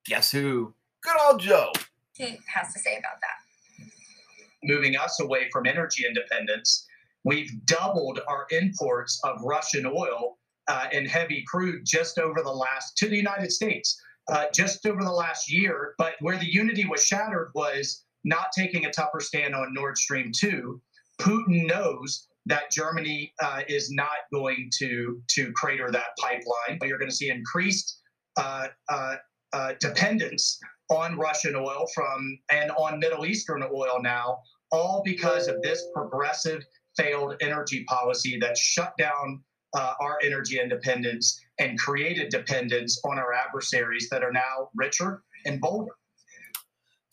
Guess 0.08 0.32
who? 0.32 0.74
Good 1.04 1.16
old 1.28 1.40
Joe. 1.40 1.72
He 2.14 2.40
has 2.52 2.74
to 2.74 2.80
say 2.80 2.98
about 2.98 3.22
that. 3.22 3.86
Moving 4.64 4.98
us 4.98 5.20
away 5.20 5.50
from 5.54 5.68
energy 5.68 6.04
independence, 6.08 6.88
we've 7.24 7.52
doubled 7.68 8.22
our 8.28 8.48
imports 8.50 9.22
of 9.24 9.40
Russian 9.44 9.86
oil 9.86 10.40
uh, 10.68 10.88
in 10.92 11.06
heavy 11.06 11.44
crude 11.48 11.86
just 11.86 12.18
over 12.18 12.42
the 12.42 12.52
last 12.52 12.98
to 12.98 13.08
the 13.08 13.18
United 13.18 13.52
States 13.52 14.02
uh, 14.30 14.46
just 14.52 14.84
over 14.88 15.04
the 15.04 15.12
last 15.12 15.52
year. 15.52 15.94
But 16.00 16.14
where 16.22 16.40
the 16.40 16.52
unity 16.52 16.86
was 16.86 17.06
shattered 17.06 17.52
was 17.54 18.04
not 18.24 18.48
taking 18.58 18.86
a 18.86 18.92
tougher 18.92 19.20
stand 19.20 19.54
on 19.54 19.76
Nord 19.76 19.96
Stream 19.96 20.32
2. 20.36 20.82
Putin 21.22 21.68
knows 21.68 22.28
that 22.46 22.72
Germany 22.72 23.34
uh, 23.42 23.62
is 23.68 23.92
not 23.92 24.30
going 24.34 24.70
to 24.80 25.22
to 25.30 25.52
crater 25.54 25.90
that 25.92 26.10
pipeline. 26.20 26.80
You're 26.84 27.00
going 27.00 27.10
to 27.10 27.16
see 27.16 27.30
increased 27.30 28.02
uh, 28.38 28.68
uh, 28.90 29.16
uh, 29.54 29.74
dependence 29.80 30.60
on 30.90 31.18
Russian 31.18 31.56
oil 31.56 31.86
from 31.94 32.38
and 32.52 32.72
on 32.72 33.00
Middle 33.00 33.26
Eastern 33.26 33.64
oil 33.64 34.00
now, 34.02 34.40
all 34.72 35.02
because 35.04 35.48
of 35.48 35.62
this 35.62 35.88
progressive 35.94 36.64
failed 36.98 37.36
energy 37.42 37.84
policy 37.86 38.38
that 38.40 38.58
shut 38.58 38.94
down 38.98 39.42
uh, 39.76 39.94
our 40.00 40.18
energy 40.24 40.60
independence 40.60 41.40
and 41.60 41.78
created 41.80 42.30
dependence 42.30 43.00
on 43.06 43.18
our 43.18 43.34
adversaries 43.34 44.08
that 44.10 44.24
are 44.24 44.32
now 44.32 44.70
richer 44.76 45.24
and 45.46 45.60
bolder. 45.60 45.92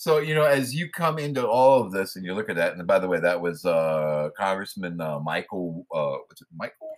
So 0.02 0.18
you 0.18 0.34
know, 0.34 0.42
as 0.42 0.74
you 0.74 0.90
come 0.90 1.20
into 1.20 1.46
all 1.46 1.80
of 1.80 1.92
this, 1.92 2.16
and 2.16 2.24
you 2.24 2.34
look 2.34 2.50
at 2.50 2.56
that, 2.56 2.76
and 2.76 2.84
by 2.88 2.98
the 2.98 3.06
way, 3.06 3.20
that 3.20 3.40
was 3.40 3.64
uh, 3.64 4.30
Congressman 4.36 5.00
uh, 5.00 5.20
Michael. 5.20 5.86
Uh, 5.94 6.18
was 6.28 6.40
it 6.40 6.48
Michael? 6.56 6.96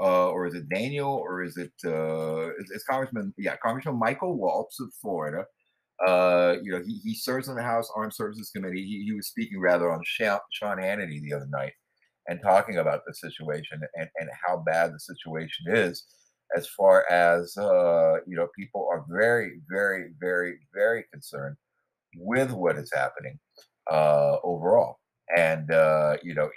Uh, 0.00 0.30
or 0.30 0.44
is 0.48 0.54
it 0.54 0.68
Daniel? 0.68 1.12
Or 1.12 1.44
is 1.44 1.56
it? 1.56 1.70
Uh, 1.86 2.48
it's, 2.58 2.82
Congressman. 2.90 3.32
Yeah, 3.38 3.54
Congressman 3.62 4.00
Michael 4.00 4.36
Waltz 4.36 4.80
of 4.80 4.88
Florida. 5.00 5.44
Uh, 6.04 6.56
you 6.60 6.72
know, 6.72 6.82
he, 6.84 6.98
he 7.04 7.14
serves 7.14 7.48
on 7.48 7.54
the 7.54 7.62
House 7.62 7.88
Armed 7.94 8.12
Services 8.12 8.50
Committee. 8.50 8.82
He, 8.84 9.04
he 9.04 9.12
was 9.12 9.28
speaking 9.28 9.60
rather 9.60 9.92
on 9.92 10.02
Sean 10.04 10.40
Hannity 10.78 11.22
the 11.22 11.36
other 11.36 11.46
night 11.48 11.74
and 12.26 12.40
talking 12.42 12.78
about 12.78 13.02
the 13.06 13.14
situation 13.14 13.80
and, 13.94 14.08
and 14.18 14.28
how 14.44 14.56
bad 14.66 14.92
the 14.92 14.98
situation 14.98 15.66
is 15.68 16.04
as 16.56 16.66
far 16.76 17.08
as 17.08 17.56
uh, 17.56 18.16
you 18.26 18.36
know 18.36 18.48
people 18.58 18.88
are 18.90 19.04
very 19.08 19.60
very 19.70 20.08
very 20.20 20.56
very 20.74 21.04
concerned 21.12 21.56
with 22.18 22.50
what 22.52 22.76
is 22.76 22.90
happening 22.92 23.38
uh, 23.90 24.36
overall 24.42 24.98
and 25.36 25.70
uh, 25.70 26.16
you 26.22 26.34
know 26.34 26.50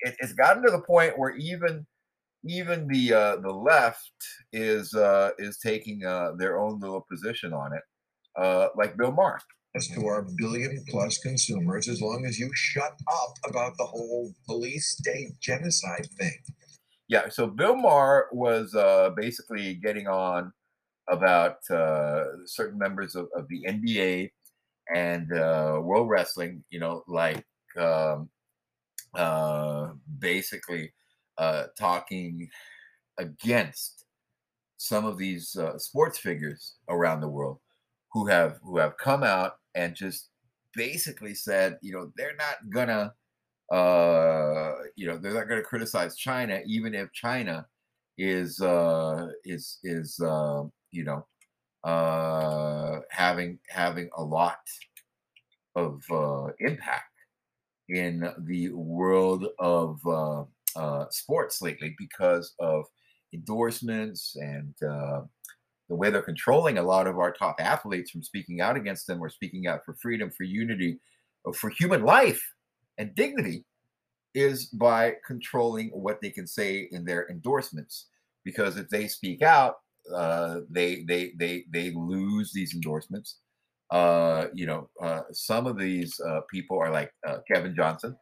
it, 0.00 0.16
it's 0.18 0.32
gotten 0.32 0.62
to 0.62 0.70
the 0.70 0.82
point 0.82 1.18
where 1.18 1.34
even 1.36 1.86
even 2.44 2.88
the 2.88 3.12
uh, 3.12 3.36
the 3.36 3.52
left 3.52 4.12
is 4.52 4.94
uh, 4.94 5.30
is 5.38 5.58
taking 5.58 6.04
uh, 6.04 6.32
their 6.36 6.58
own 6.58 6.80
little 6.80 7.04
position 7.10 7.52
on 7.52 7.72
it 7.72 7.82
uh, 8.36 8.68
like 8.76 8.96
bill 8.96 9.12
maher 9.12 9.38
As 9.76 9.86
to 9.88 10.06
our 10.06 10.26
billion 10.36 10.84
plus 10.88 11.18
consumers 11.18 11.88
as 11.88 12.00
long 12.00 12.24
as 12.26 12.38
you 12.38 12.50
shut 12.54 12.92
up 13.08 13.34
about 13.48 13.72
the 13.78 13.84
whole 13.84 14.32
police 14.46 14.96
state 14.98 15.38
genocide 15.40 16.08
thing. 16.18 16.38
Yeah, 17.10 17.28
so 17.28 17.48
Bill 17.48 17.74
Maher 17.74 18.28
was 18.30 18.72
uh, 18.72 19.10
basically 19.16 19.74
getting 19.74 20.06
on 20.06 20.52
about 21.08 21.56
uh, 21.68 22.24
certain 22.46 22.78
members 22.78 23.16
of, 23.16 23.26
of, 23.36 23.48
the 23.48 23.64
NBA 23.66 24.30
and 24.94 25.32
uh, 25.32 25.80
World 25.82 26.08
Wrestling, 26.08 26.64
you 26.70 26.80
know, 26.80 27.02
like 27.06 27.44
um, 27.76 28.28
uh, 29.14 29.88
basically 30.18 30.92
uh, 31.38 31.64
talking 31.78 32.48
against 33.18 34.04
some 34.76 35.04
of 35.04 35.18
these 35.18 35.56
uh, 35.56 35.78
sports 35.78 36.18
figures 36.18 36.76
around 36.88 37.20
the 37.20 37.28
world 37.28 37.58
who 38.12 38.26
have 38.26 38.58
who 38.62 38.78
have 38.78 38.96
come 38.98 39.22
out 39.22 39.52
and 39.74 39.94
just 39.94 40.30
basically 40.74 41.34
said, 41.34 41.78
you 41.82 41.92
know, 41.92 42.12
they're 42.16 42.36
not 42.36 42.56
gonna, 42.70 43.12
uh, 43.72 44.74
you 44.96 45.06
know, 45.06 45.18
they're 45.18 45.34
not 45.34 45.48
gonna 45.48 45.62
criticize 45.62 46.16
China, 46.16 46.60
even 46.66 46.94
if 46.94 47.12
China 47.12 47.66
is 48.18 48.60
uh, 48.60 49.28
is 49.44 49.78
is 49.82 50.20
uh, 50.20 50.62
you 50.90 51.04
know 51.04 51.26
uh, 51.84 53.00
having 53.10 53.58
having 53.68 54.08
a 54.16 54.22
lot 54.22 54.58
of 55.76 56.02
uh, 56.10 56.48
impact 56.60 57.04
in 57.88 58.30
the 58.40 58.70
world 58.70 59.46
of 59.58 60.00
uh, 60.06 60.44
uh, 60.76 61.06
sports 61.10 61.60
lately 61.62 61.94
because 61.98 62.54
of 62.58 62.84
endorsements 63.32 64.36
and 64.36 64.74
uh, 64.82 65.22
the 65.88 65.94
way 65.94 66.10
they're 66.10 66.22
controlling 66.22 66.78
a 66.78 66.82
lot 66.82 67.06
of 67.06 67.18
our 67.18 67.32
top 67.32 67.56
athletes 67.58 68.10
from 68.10 68.22
speaking 68.22 68.60
out 68.60 68.76
against 68.76 69.06
them 69.06 69.20
or 69.22 69.28
speaking 69.28 69.66
out 69.66 69.84
for 69.84 69.94
freedom, 69.94 70.30
for 70.30 70.44
unity, 70.44 71.00
for 71.54 71.70
human 71.70 72.04
life 72.04 72.40
and 72.98 73.14
dignity 73.14 73.64
is 74.34 74.66
by 74.66 75.14
controlling 75.26 75.88
what 75.88 76.20
they 76.20 76.30
can 76.30 76.46
say 76.46 76.88
in 76.92 77.04
their 77.04 77.28
endorsements. 77.28 78.06
Because 78.44 78.76
if 78.76 78.88
they 78.88 79.08
speak 79.08 79.42
out, 79.42 79.76
uh, 80.14 80.60
they 80.70 81.02
they 81.04 81.32
they 81.36 81.64
they 81.70 81.90
lose 81.90 82.52
these 82.52 82.74
endorsements. 82.74 83.38
Uh, 83.90 84.46
you 84.54 84.66
know, 84.66 84.88
uh, 85.02 85.22
some 85.32 85.66
of 85.66 85.78
these 85.78 86.18
uh, 86.20 86.40
people 86.50 86.78
are 86.78 86.90
like 86.90 87.12
uh, 87.26 87.38
Kevin 87.52 87.74
Johnson, 87.74 88.16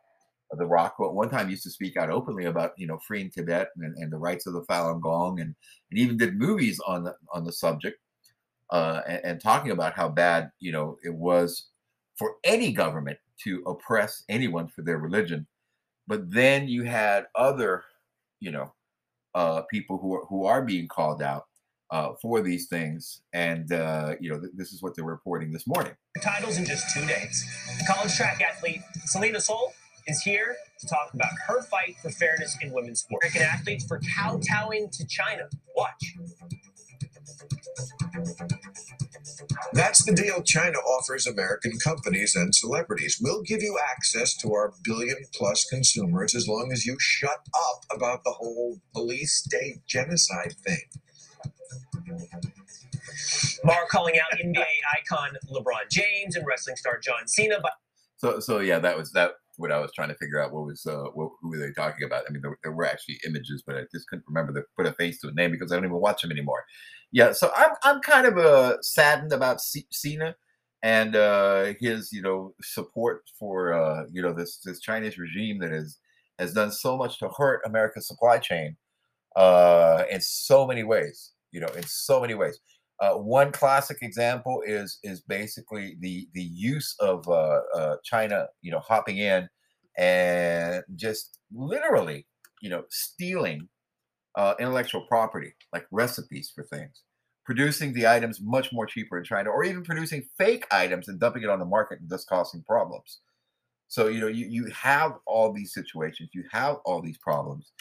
the 0.53 0.67
Rock, 0.67 0.95
who 0.97 1.07
at 1.07 1.15
one 1.15 1.29
time 1.29 1.51
used 1.51 1.63
to 1.65 1.71
speak 1.71 1.97
out 1.97 2.11
openly 2.11 2.47
about 2.47 2.73
you 2.77 2.87
know 2.87 2.99
freeing 3.07 3.31
Tibet 3.31 3.69
and, 3.77 3.97
and 3.99 4.11
the 4.11 4.19
rights 4.19 4.47
of 4.47 4.55
the 4.55 4.63
Falun 4.63 5.01
Gong, 5.01 5.41
and, 5.41 5.55
and 5.91 6.01
even 6.01 6.17
did 6.17 6.39
movies 6.39 6.81
on 6.87 7.05
the 7.05 7.15
on 7.33 7.45
the 7.45 7.53
subject, 7.53 7.99
uh, 8.71 9.03
and, 9.07 9.21
and, 9.25 9.41
talking 9.41 9.73
about 9.73 9.95
how 9.95 10.09
bad 10.09 10.51
you 10.59 10.73
know 10.73 10.97
it 11.05 11.15
was 11.15 11.69
for 12.17 12.37
any 12.45 12.73
government 12.73 13.19
to 13.45 13.63
oppress 13.67 14.25
anyone 14.29 14.69
for 14.69 14.83
their 14.83 14.99
religion. 14.99 15.47
But 16.07 16.31
then 16.31 16.67
you 16.67 16.85
had 16.85 17.27
other, 17.35 17.85
you 18.41 18.51
know, 18.51 18.73
uh, 19.35 19.63
people 19.71 19.99
who 19.99 20.15
are 20.15 20.25
who 20.27 20.47
are 20.47 20.63
being 20.63 20.89
called 20.89 21.23
out 21.23 21.45
uh, 21.91 22.13
for 22.21 22.43
these 22.43 22.67
things, 22.67 23.23
and 23.33 23.73
uh, 23.73 24.15
you 24.21 24.31
know 24.31 24.41
th- 24.41 24.53
this 24.55 24.73
is 24.73 24.83
what 24.83 24.95
they're 24.95 25.05
reporting 25.05 25.53
this 25.53 25.67
morning. 25.67 25.93
Titles 26.23 26.59
in 26.59 26.65
just 26.65 26.95
two 26.95 27.07
days. 27.07 27.45
College 27.87 28.15
track 28.15 28.41
athlete 28.43 28.81
Selina 29.07 29.41
Soule 29.41 29.73
is 30.07 30.21
here 30.23 30.57
to 30.81 30.87
talk 30.87 31.13
about 31.15 31.31
her 31.47 31.63
fight 31.63 31.97
for 32.03 32.11
fairness 32.11 32.57
in 32.63 32.73
women's 32.73 33.01
sports. 33.01 33.29
American 33.35 33.43
athletes 33.43 33.85
for 33.85 34.01
kowtowing 34.17 34.89
to 34.91 35.07
China. 35.07 35.49
Watch. 35.77 36.15
That's 39.73 40.05
the 40.05 40.15
deal 40.15 40.43
China 40.43 40.79
offers 40.79 41.27
American 41.27 41.79
companies 41.79 42.35
and 42.35 42.55
celebrities. 42.55 43.19
We'll 43.21 43.43
give 43.43 43.63
you 43.63 43.79
access 43.91 44.35
to 44.39 44.53
our 44.53 44.73
billion 44.83 45.17
plus 45.35 45.65
consumers 45.65 46.35
as 46.35 46.49
long 46.49 46.71
as 46.73 46.87
you 46.87 46.97
shut 46.99 47.41
up 47.55 47.85
about 47.95 48.25
the 48.25 48.33
whole 48.33 48.81
police 48.95 49.35
state 49.35 49.87
genocide 49.87 50.55
thing. 50.65 50.83
Mark 53.65 53.89
calling 53.89 54.15
out 54.19 54.39
NBA 54.39 54.65
icon 54.99 55.37
LeBron 55.51 55.91
James 55.91 56.37
and 56.37 56.47
wrestling 56.47 56.77
star 56.77 56.99
John 56.99 57.27
Cena. 57.27 57.57
But 57.61 57.73
so, 58.17 58.41
so 58.41 58.59
yeah, 58.61 58.79
that 58.79 58.97
was 58.97 59.13
that 59.13 59.33
what 59.57 59.73
I 59.73 59.81
was 59.81 59.93
trying 59.93 60.09
to 60.09 60.15
figure 60.15 60.43
out 60.43 60.53
what 60.53 60.65
was 60.65 60.87
uh, 60.87 61.05
what, 61.15 61.31
who 61.41 61.51
were 61.51 61.59
they 61.59 61.73
talking 61.73 62.07
about. 62.07 62.25
I 62.29 62.33
mean, 62.33 62.43
there, 62.43 62.57
there, 62.63 62.73
were 62.73 62.87
actually 62.87 63.19
images, 63.27 63.63
but 63.67 63.77
I 63.77 63.83
just 63.93 64.09
couldn't 64.09 64.25
remember 64.29 64.53
to 64.55 64.67
put 64.77 64.87
a 64.87 64.93
face 64.93 65.21
to 65.21 65.29
a 65.29 65.33
name 65.33 65.51
because 65.51 65.73
I 65.73 65.77
don't 65.77 65.85
even 65.85 66.01
watch 66.01 66.23
them 66.23 66.31
anymore. 66.31 66.65
Yeah, 67.11 67.33
so 67.33 67.51
I'm 67.57 67.73
I'm 67.83 68.01
kind 68.01 68.27
of 68.27 68.39
uh, 68.39 68.81
saddened 68.83 69.33
about 69.33 69.61
C- 69.61 69.87
Cena 69.91 70.37
and 70.83 71.17
uh, 71.17 71.73
his 71.81 72.13
you 72.13 72.23
know 72.23 72.55
support 72.63 73.23
for 73.39 73.73
uh, 73.73 74.05
you 74.13 74.23
know 74.23 74.33
this 74.33 74.59
this 74.65 74.81
Chinese 74.81 75.19
regime 75.19 75.59
that 75.59 75.73
has 75.73 75.99
has 76.39 76.53
done 76.53 76.71
so 76.71 76.97
much 76.97 77.19
to 77.19 77.29
hurt 77.37 77.61
America's 77.67 78.07
supply 78.07 78.39
chain 78.39 78.77
uh, 79.37 80.05
in 80.11 80.21
so 80.21 80.67
many 80.67 80.85
ways. 80.85 81.33
You 81.53 81.61
know, 81.61 81.69
in 81.77 81.85
so 81.85 82.21
many 82.21 82.35
ways. 82.35 82.59
Uh, 83.01 83.15
one 83.15 83.53
classic 83.53 83.99
example 84.03 84.61
is 84.67 84.99
is 85.05 85.21
basically 85.23 85.97
the 86.01 86.29
the 86.35 86.43
use 86.43 86.97
of 87.01 87.29
uh, 87.29 87.61
uh, 87.77 87.97
China, 88.05 88.47
you 88.61 88.73
know, 88.73 88.81
hopping 88.81 89.19
in 89.19 89.49
and 89.97 90.83
just 90.97 91.39
literally, 91.53 92.27
you 92.63 92.71
know, 92.71 92.85
stealing 92.91 93.69
uh, 94.37 94.55
intellectual 94.61 95.03
property 95.09 95.55
like 95.73 95.87
recipes 95.91 96.53
for 96.55 96.65
things, 96.65 97.03
producing 97.45 97.93
the 97.93 98.07
items 98.07 98.41
much 98.43 98.73
more 98.73 98.87
cheaper 98.87 99.19
in 99.19 99.25
China, 99.25 99.51
or 99.51 99.65
even 99.65 99.83
producing 99.85 100.23
fake 100.39 100.67
items 100.71 101.09
and 101.09 101.21
dumping 101.21 101.43
it 101.43 101.51
on 101.51 101.59
the 101.59 101.65
market 101.65 102.01
and 102.01 102.09
thus 102.11 102.25
causing 102.25 102.63
problems. 102.65 103.21
So 103.89 104.09
you 104.09 104.21
know, 104.21 104.29
you 104.29 104.47
you 104.47 104.67
have 104.73 105.15
all 105.27 105.53
these 105.53 105.73
situations, 105.75 106.31
you 106.35 106.45
have 106.53 106.77
all 106.85 107.03
these 107.03 107.19
problems, 107.19 107.73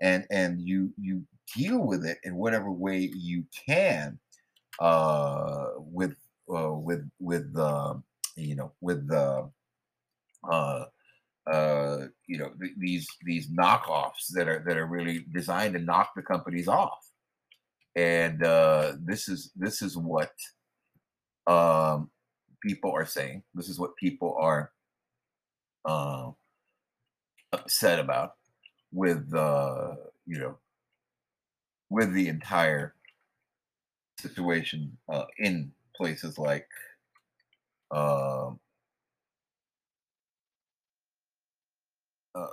and 0.00 0.26
and 0.30 0.60
you 0.60 0.92
you 0.98 1.24
deal 1.54 1.78
with 1.78 2.04
it 2.04 2.18
in 2.24 2.36
whatever 2.36 2.70
way 2.70 3.10
you 3.14 3.44
can 3.66 4.18
uh, 4.80 5.66
with 5.78 6.16
uh, 6.54 6.72
with 6.72 7.08
with 7.18 7.54
uh, 7.56 7.94
you 8.36 8.54
know 8.54 8.72
with 8.80 9.08
the 9.08 9.50
uh, 10.50 10.84
uh, 11.46 12.06
you 12.26 12.38
know 12.38 12.50
th- 12.60 12.74
these 12.78 13.06
these 13.24 13.48
knockoffs 13.48 14.28
that 14.32 14.48
are 14.48 14.62
that 14.66 14.76
are 14.76 14.86
really 14.86 15.24
designed 15.32 15.74
to 15.74 15.80
knock 15.80 16.10
the 16.14 16.22
companies 16.22 16.68
off, 16.68 17.10
and 17.94 18.42
uh, 18.44 18.92
this 19.00 19.28
is 19.28 19.50
this 19.56 19.82
is 19.82 19.96
what 19.96 20.32
um, 21.46 22.10
people 22.62 22.92
are 22.92 23.06
saying. 23.06 23.42
This 23.54 23.68
is 23.68 23.78
what 23.78 23.96
people 23.96 24.36
are 24.38 24.72
uh, 25.84 26.30
upset 27.52 27.98
about 27.98 28.34
with 28.92 29.32
uh, 29.34 29.94
you 30.26 30.38
know 30.38 30.58
with 31.90 32.12
the 32.12 32.28
entire 32.28 32.94
situation 34.18 34.96
uh, 35.08 35.24
in 35.38 35.72
places 35.96 36.38
like 36.38 36.68
uh, 37.90 38.50
uh, 42.34 42.46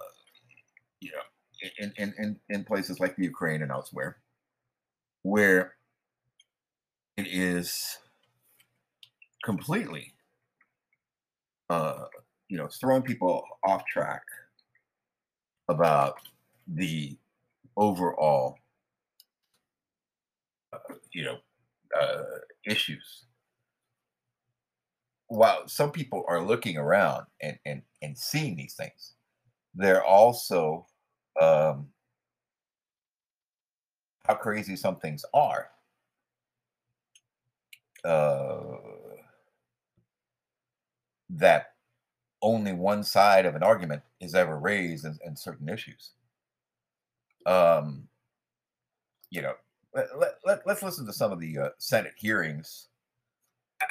you 0.99 1.11
know 1.11 1.69
in, 1.79 1.93
in, 1.97 2.13
in, 2.17 2.39
in 2.49 2.63
places 2.63 2.99
like 2.99 3.15
the 3.15 3.23
Ukraine 3.23 3.61
and 3.61 3.71
elsewhere 3.71 4.17
where 5.23 5.75
it 7.17 7.27
is 7.27 7.99
completely 9.43 10.13
uh, 11.69 12.05
you 12.49 12.57
know 12.57 12.67
throwing 12.79 13.01
people 13.03 13.43
off 13.65 13.83
track 13.85 14.23
about 15.69 16.15
the 16.67 17.17
overall 17.77 18.57
you 21.11 21.23
know 21.23 21.37
uh, 21.99 22.23
issues 22.65 23.25
while 25.27 25.67
some 25.67 25.91
people 25.91 26.23
are 26.27 26.41
looking 26.41 26.77
around 26.77 27.25
and 27.41 27.57
and, 27.65 27.81
and 28.01 28.17
seeing 28.17 28.55
these 28.55 28.75
things 28.75 29.13
they're 29.75 30.03
also 30.03 30.85
um, 31.41 31.87
how 34.25 34.35
crazy 34.35 34.75
some 34.75 34.97
things 34.97 35.25
are 35.33 35.69
uh, 38.05 38.61
that 41.29 41.73
only 42.41 42.73
one 42.73 43.03
side 43.03 43.45
of 43.45 43.55
an 43.55 43.63
argument 43.63 44.03
is 44.19 44.35
ever 44.35 44.59
raised 44.59 45.05
in, 45.05 45.17
in 45.25 45.35
certain 45.35 45.69
issues. 45.69 46.11
Um, 47.45 48.07
you 49.29 49.41
know, 49.41 49.53
let, 49.93 50.39
let, 50.45 50.67
us 50.67 50.83
listen 50.83 51.05
to 51.05 51.13
some 51.13 51.31
of 51.31 51.39
the 51.39 51.57
uh, 51.57 51.69
Senate 51.77 52.13
hearings. 52.17 52.87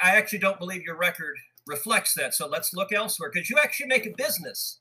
I 0.01 0.15
actually 0.15 0.39
don't 0.39 0.59
believe 0.59 0.83
your 0.83 0.97
record 0.97 1.35
reflects 1.67 2.13
that. 2.15 2.33
So 2.33 2.47
let's 2.47 2.73
look 2.73 2.91
elsewhere 2.91 3.29
because 3.33 3.49
you 3.49 3.57
actually 3.61 3.87
make 3.87 4.05
a 4.05 4.13
business. 4.17 4.79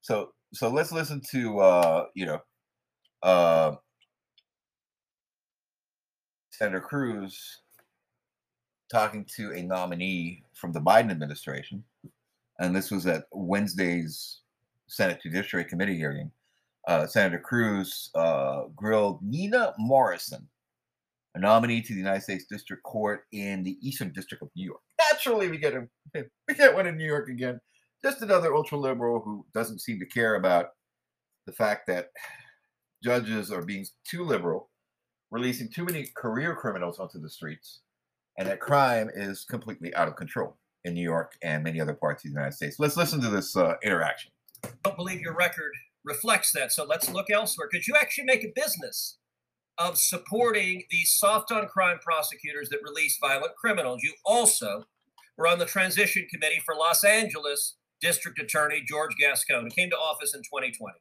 So, 0.00 0.32
so 0.52 0.70
let's 0.70 0.92
listen 0.92 1.20
to, 1.32 1.58
uh, 1.58 2.06
you 2.14 2.26
know, 2.26 2.40
uh, 3.22 3.74
Senator 6.50 6.80
Cruz 6.80 7.60
talking 8.90 9.26
to 9.36 9.52
a 9.52 9.62
nominee 9.62 10.42
from 10.54 10.72
the 10.72 10.80
Biden 10.80 11.10
administration, 11.10 11.82
and 12.60 12.74
this 12.74 12.90
was 12.90 13.06
at 13.06 13.24
Wednesday's 13.32 14.40
Senate 14.86 15.20
Judiciary 15.22 15.64
Committee 15.64 15.96
hearing. 15.96 16.30
Uh, 16.86 17.06
Senator 17.06 17.40
Cruz 17.40 18.10
uh, 18.14 18.62
grilled 18.76 19.20
Nina 19.22 19.74
Morrison, 19.76 20.48
a 21.34 21.40
nominee 21.40 21.82
to 21.82 21.92
the 21.92 21.98
United 21.98 22.22
States 22.22 22.44
District 22.48 22.82
Court 22.84 23.24
in 23.32 23.64
the 23.64 23.76
Eastern 23.82 24.12
District 24.12 24.40
of 24.40 24.50
New 24.54 24.64
York. 24.64 24.80
Naturally, 25.10 25.48
we 25.48 25.58
get 25.58 25.72
him. 25.72 25.90
We 26.14 26.54
get 26.54 26.74
one 26.74 26.86
in 26.86 26.96
New 26.96 27.06
York 27.06 27.28
again. 27.28 27.60
Just 28.02 28.22
another 28.22 28.54
ultra 28.54 28.78
liberal 28.78 29.20
who 29.20 29.44
doesn't 29.52 29.80
seem 29.80 29.98
to 29.98 30.06
care 30.06 30.36
about 30.36 30.70
the 31.46 31.52
fact 31.52 31.88
that 31.88 32.10
judges 33.02 33.50
are 33.50 33.62
being 33.62 33.84
too 34.08 34.24
liberal, 34.24 34.70
releasing 35.30 35.68
too 35.68 35.84
many 35.84 36.08
career 36.16 36.54
criminals 36.54 37.00
onto 37.00 37.20
the 37.20 37.30
streets, 37.30 37.80
and 38.38 38.46
that 38.48 38.60
crime 38.60 39.10
is 39.14 39.44
completely 39.44 39.94
out 39.96 40.08
of 40.08 40.14
control 40.14 40.56
in 40.84 40.94
New 40.94 41.02
York 41.02 41.32
and 41.42 41.64
many 41.64 41.80
other 41.80 41.94
parts 41.94 42.24
of 42.24 42.30
the 42.30 42.34
United 42.34 42.54
States. 42.54 42.78
Let's 42.78 42.96
listen 42.96 43.20
to 43.22 43.28
this 43.28 43.56
uh, 43.56 43.74
interaction. 43.82 44.30
Don't 44.84 44.96
believe 44.96 45.20
your 45.20 45.34
record 45.34 45.72
reflects 46.06 46.52
that, 46.52 46.72
so 46.72 46.84
let's 46.84 47.10
look 47.10 47.28
elsewhere 47.30 47.68
Could 47.68 47.86
you 47.86 47.96
actually 48.00 48.24
make 48.24 48.44
a 48.44 48.52
business 48.54 49.18
of 49.78 49.98
supporting 49.98 50.84
these 50.90 51.12
soft 51.12 51.52
on 51.52 51.66
crime 51.66 51.98
prosecutors 52.02 52.68
that 52.70 52.80
release 52.82 53.18
violent 53.20 53.54
criminals. 53.56 54.02
You 54.02 54.14
also 54.24 54.84
were 55.36 55.46
on 55.46 55.58
the 55.58 55.66
transition 55.66 56.26
committee 56.32 56.62
for 56.64 56.74
Los 56.74 57.04
Angeles 57.04 57.76
District 58.00 58.38
Attorney 58.38 58.82
George 58.86 59.14
Gascon, 59.20 59.64
who 59.64 59.70
came 59.70 59.90
to 59.90 59.96
office 59.96 60.34
in 60.34 60.40
2020. 60.40 60.94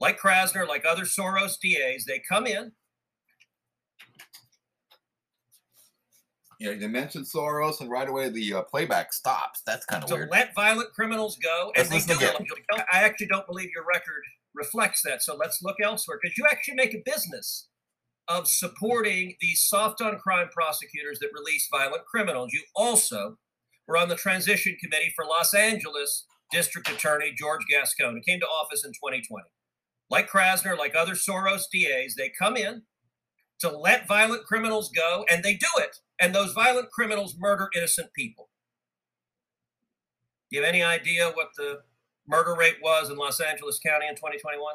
Like 0.00 0.20
Krasner, 0.20 0.66
like 0.66 0.84
other 0.86 1.04
Soros 1.04 1.56
DAs, 1.62 2.04
they 2.04 2.22
come 2.26 2.46
in, 2.46 2.72
you 6.58 6.66
know, 6.66 6.72
you 6.72 6.88
mentioned 6.88 7.26
Soros, 7.26 7.80
and 7.80 7.90
right 7.90 8.08
away 8.08 8.28
the 8.28 8.54
uh, 8.54 8.62
playback 8.62 9.12
stops. 9.12 9.62
That's 9.66 9.84
kind 9.84 10.02
of 10.02 10.08
to 10.08 10.14
weird. 10.16 10.30
let 10.30 10.54
violent 10.54 10.92
criminals 10.92 11.36
go, 11.42 11.72
and 11.76 11.88
they 11.88 12.00
do. 12.00 12.18
I 12.92 13.04
actually 13.04 13.26
don't 13.26 13.46
believe 13.46 13.70
your 13.74 13.84
record 13.86 14.22
reflects 14.54 15.02
that. 15.02 15.22
So 15.22 15.36
let's 15.36 15.62
look 15.62 15.76
elsewhere 15.82 16.18
because 16.22 16.36
you 16.38 16.46
actually 16.50 16.74
make 16.74 16.94
a 16.94 17.02
business 17.04 17.68
of 18.28 18.48
supporting 18.48 19.36
these 19.40 19.62
soft 19.62 20.00
on 20.00 20.18
crime 20.18 20.48
prosecutors 20.52 21.18
that 21.20 21.30
release 21.32 21.68
violent 21.70 22.04
criminals. 22.06 22.52
You 22.52 22.62
also 22.74 23.36
were 23.86 23.96
on 23.96 24.08
the 24.08 24.16
transition 24.16 24.76
committee 24.82 25.12
for 25.14 25.24
Los 25.24 25.54
Angeles 25.54 26.24
District 26.50 26.88
Attorney 26.90 27.32
George 27.36 27.62
Gascon, 27.70 28.14
who 28.14 28.20
came 28.20 28.40
to 28.40 28.46
office 28.46 28.84
in 28.84 28.92
2020. 28.92 29.44
Like 30.10 30.30
Krasner, 30.30 30.76
like 30.76 30.94
other 30.94 31.14
Soros 31.14 31.64
DAs, 31.72 32.14
they 32.16 32.32
come 32.36 32.56
in 32.56 32.82
to 33.60 33.70
let 33.70 34.06
violent 34.06 34.44
criminals 34.44 34.90
go, 34.90 35.24
and 35.30 35.42
they 35.42 35.54
do 35.54 35.68
it 35.78 35.98
and 36.20 36.34
those 36.34 36.52
violent 36.52 36.90
criminals 36.90 37.36
murder 37.38 37.68
innocent 37.74 38.12
people. 38.14 38.48
Do 40.50 40.56
you 40.56 40.62
have 40.62 40.68
any 40.72 40.82
idea 40.82 41.30
what 41.34 41.48
the 41.56 41.80
murder 42.26 42.54
rate 42.54 42.76
was 42.82 43.10
in 43.10 43.16
Los 43.16 43.40
Angeles 43.40 43.78
County 43.78 44.06
in 44.06 44.14
2021? 44.14 44.74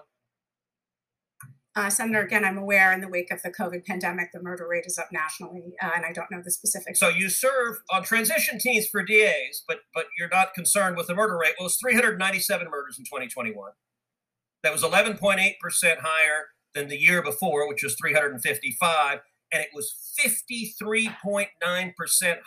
Uh, 1.74 1.90
Senator, 1.90 2.22
again, 2.22 2.44
I'm 2.44 2.58
aware 2.58 2.92
in 2.92 3.00
the 3.00 3.08
wake 3.08 3.32
of 3.32 3.42
the 3.44 3.50
COVID 3.50 3.86
pandemic, 3.86 4.34
the 4.34 4.42
murder 4.42 4.68
rate 4.68 4.84
is 4.86 4.98
up 4.98 5.08
nationally, 5.10 5.74
uh, 5.82 5.92
and 5.96 6.06
I 6.06 6.12
don't 6.12 6.30
know 6.30 6.42
the 6.44 6.52
specifics. 6.52 7.00
So 7.00 7.08
you 7.08 7.30
serve 7.30 7.78
on 7.90 8.04
transition 8.04 8.60
teams 8.60 8.88
for 8.88 9.02
DAs, 9.04 9.64
but 9.66 9.80
but 9.96 10.08
you're 10.20 10.28
not 10.28 10.54
concerned 10.54 10.98
with 10.98 11.08
the 11.08 11.16
murder 11.16 11.38
rate. 11.38 11.54
Well, 11.58 11.68
it 11.68 11.72
was 11.72 11.78
397 11.78 12.68
murders 12.70 13.00
in 13.00 13.06
2021. 13.06 13.72
That 14.64 14.74
was 14.74 14.84
11.8% 14.84 15.18
higher 16.02 16.48
than 16.74 16.88
the 16.88 16.98
year 16.98 17.22
before, 17.22 17.68
which 17.68 17.84
was 17.84 17.96
355 17.96 19.20
and 19.52 19.62
it 19.62 19.70
was 19.74 19.94
53.9% 20.20 21.48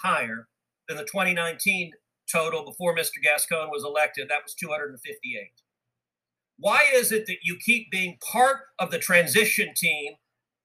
higher 0.02 0.48
than 0.88 0.96
the 0.96 1.04
2019 1.04 1.92
total 2.32 2.64
before 2.64 2.96
Mr. 2.96 3.22
Gascon 3.22 3.68
was 3.70 3.84
elected. 3.84 4.28
That 4.28 4.42
was 4.42 4.54
258. 4.54 5.50
Why 6.58 6.84
is 6.92 7.12
it 7.12 7.26
that 7.26 7.38
you 7.42 7.58
keep 7.64 7.90
being 7.90 8.16
part 8.32 8.60
of 8.78 8.90
the 8.90 8.98
transition 8.98 9.74
team, 9.76 10.14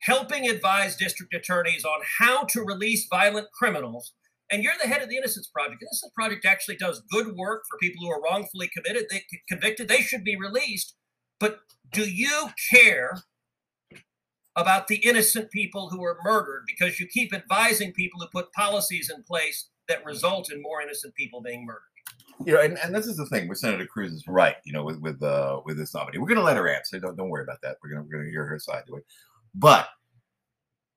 helping 0.02 0.48
advise 0.48 0.96
district 0.96 1.34
attorneys 1.34 1.84
on 1.84 2.00
how 2.20 2.44
to 2.44 2.62
release 2.62 3.08
violent 3.10 3.48
criminals? 3.54 4.14
And 4.52 4.64
you're 4.64 4.74
the 4.82 4.88
head 4.88 5.02
of 5.02 5.10
the 5.10 5.18
Innocence 5.18 5.50
Project. 5.54 5.82
The 5.82 5.88
Innocence 5.88 6.12
Project 6.16 6.46
actually 6.46 6.78
does 6.78 7.04
good 7.12 7.36
work 7.36 7.64
for 7.70 7.78
people 7.80 8.06
who 8.06 8.12
are 8.12 8.22
wrongfully 8.22 8.70
committed, 8.74 9.06
they, 9.12 9.24
convicted. 9.48 9.88
They 9.88 10.02
should 10.02 10.24
be 10.24 10.38
released. 10.38 10.96
But 11.40 11.60
do 11.92 12.10
you 12.10 12.50
care 12.72 13.24
about 14.60 14.88
the 14.88 14.98
innocent 14.98 15.50
people 15.52 15.90
who 15.90 16.02
were 16.02 16.18
murdered 16.24 16.64
because 16.68 17.00
you 17.00 17.08
keep 17.08 17.34
advising 17.34 17.94
people 17.94 18.20
to 18.20 18.28
put 18.32 18.52
policies 18.52 19.10
in 19.10 19.24
place 19.24 19.70
that 19.88 20.06
result 20.06 20.52
in 20.52 20.62
more 20.62 20.82
innocent 20.82 21.16
people 21.16 21.42
being 21.42 21.66
murdered. 21.66 21.82
You 22.46 22.54
know, 22.54 22.62
and, 22.62 22.78
and 22.80 22.94
this 22.94 23.06
is 23.06 23.18
the 23.18 23.26
thing 23.26 23.48
where 23.48 23.56
Senator 23.56 23.86
Cruz 23.86 24.14
is 24.14 24.28
right, 24.28 24.56
you 24.64 24.72
know, 24.72 24.84
with 24.84 25.00
with 25.02 25.22
uh 25.22 25.62
with 25.66 25.78
this 25.78 25.94
nominee. 25.94 26.20
We're 26.20 26.28
gonna 26.28 26.42
let 26.42 26.58
her 26.58 26.70
answer. 26.70 27.00
Don't 27.00 27.18
don't 27.18 27.30
worry 27.30 27.44
about 27.44 27.62
that. 27.64 27.78
We're 27.84 27.90
gonna 27.90 28.04
we're 28.04 28.20
gonna 28.20 28.30
hear 28.30 28.46
her 28.46 28.60
side 28.60 28.84
to 28.88 28.96
it. 28.96 29.06
But 29.56 29.90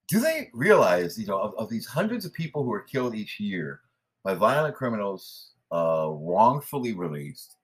do 0.08 0.20
they 0.20 0.50
realize, 0.52 1.18
you 1.18 1.26
know, 1.26 1.38
of, 1.38 1.54
of 1.56 1.68
these 1.68 1.86
hundreds 1.86 2.24
of 2.24 2.32
people 2.32 2.64
who 2.64 2.72
are 2.72 2.82
killed 2.82 3.14
each 3.14 3.40
year 3.40 3.80
by 4.24 4.34
violent 4.34 4.74
criminals 4.76 5.52
uh 5.72 6.08
wrongfully 6.10 6.92
released, 6.92 7.56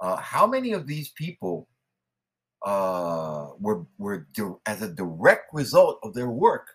uh, 0.00 0.16
how 0.16 0.46
many 0.46 0.72
of 0.72 0.86
these 0.86 1.10
people 1.10 1.68
uh, 2.64 3.48
were 3.60 3.86
were 3.98 4.26
as 4.66 4.82
a 4.82 4.92
direct 4.92 5.52
result 5.52 5.98
of 6.02 6.14
their 6.14 6.30
work 6.30 6.68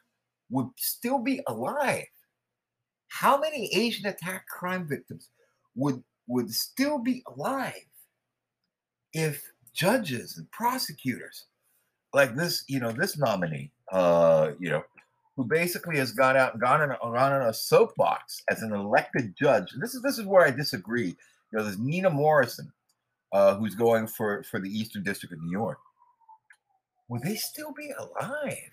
would 0.49 0.69
still 0.77 1.19
be 1.19 1.41
alive. 1.47 2.05
How 3.07 3.39
many 3.39 3.73
Asian 3.73 4.05
attack 4.07 4.47
crime 4.47 4.87
victims 4.87 5.29
would 5.75 6.03
would 6.27 6.53
still 6.53 6.99
be 6.99 7.23
alive 7.27 7.73
if 9.13 9.51
judges 9.73 10.37
and 10.37 10.49
prosecutors 10.51 11.45
like 12.13 12.35
this, 12.35 12.63
you 12.67 12.79
know, 12.79 12.91
this 12.91 13.17
nominee, 13.17 13.71
uh, 13.91 14.51
you 14.59 14.69
know, 14.69 14.83
who 15.35 15.43
basically 15.45 15.97
has 15.97 16.11
gone 16.11 16.35
out 16.35 16.53
and 16.53 16.61
gone 16.61 16.81
on, 16.81 16.89
gone 17.01 17.33
on 17.33 17.47
a 17.47 17.53
soapbox 17.53 18.43
as 18.49 18.61
an 18.61 18.73
elected 18.73 19.35
judge. 19.39 19.71
This 19.79 19.95
is 19.95 20.01
this 20.01 20.19
is 20.19 20.25
where 20.25 20.45
I 20.45 20.51
disagree. 20.51 21.15
You 21.51 21.57
know, 21.57 21.63
there's 21.63 21.79
Nina 21.79 22.09
Morrison, 22.09 22.71
uh, 23.31 23.55
who's 23.55 23.75
going 23.75 24.07
for 24.07 24.43
for 24.43 24.59
the 24.59 24.69
Eastern 24.69 25.03
District 25.03 25.33
of 25.33 25.41
New 25.41 25.51
York, 25.51 25.79
would 27.07 27.21
they 27.21 27.35
still 27.35 27.73
be 27.73 27.91
alive? 27.97 28.71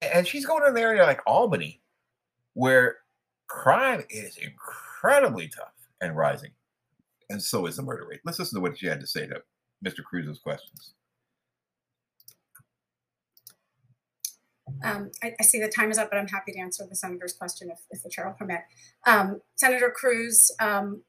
And 0.00 0.26
she's 0.26 0.46
going 0.46 0.62
to 0.62 0.68
an 0.68 0.78
area 0.78 1.02
like 1.02 1.20
Albany, 1.26 1.80
where 2.54 2.98
crime 3.48 4.04
is 4.10 4.36
incredibly 4.36 5.48
tough 5.48 5.74
and 6.00 6.16
rising, 6.16 6.50
and 7.30 7.42
so 7.42 7.66
is 7.66 7.76
the 7.76 7.82
murder 7.82 8.06
rate. 8.08 8.20
Let's 8.24 8.38
listen 8.38 8.56
to 8.56 8.62
what 8.62 8.78
she 8.78 8.86
had 8.86 9.00
to 9.00 9.06
say 9.06 9.26
to 9.26 9.42
Mr. 9.84 10.02
Cruz's 10.04 10.38
questions. 10.38 10.94
Um, 14.82 15.10
I, 15.22 15.34
I, 15.38 15.42
see 15.42 15.60
the 15.60 15.68
time 15.68 15.90
is 15.90 15.98
up, 15.98 16.10
but 16.10 16.18
I'm 16.18 16.28
happy 16.28 16.52
to 16.52 16.58
answer 16.58 16.86
the 16.88 16.94
senator's 16.94 17.32
question 17.32 17.70
if, 17.70 17.80
if 17.90 18.02
the 18.02 18.10
chair 18.10 18.26
will 18.26 18.34
permit. 18.34 18.60
Um, 19.06 19.40
Senator 19.56 19.90
Cruz, 19.90 20.50
um, 20.60 21.02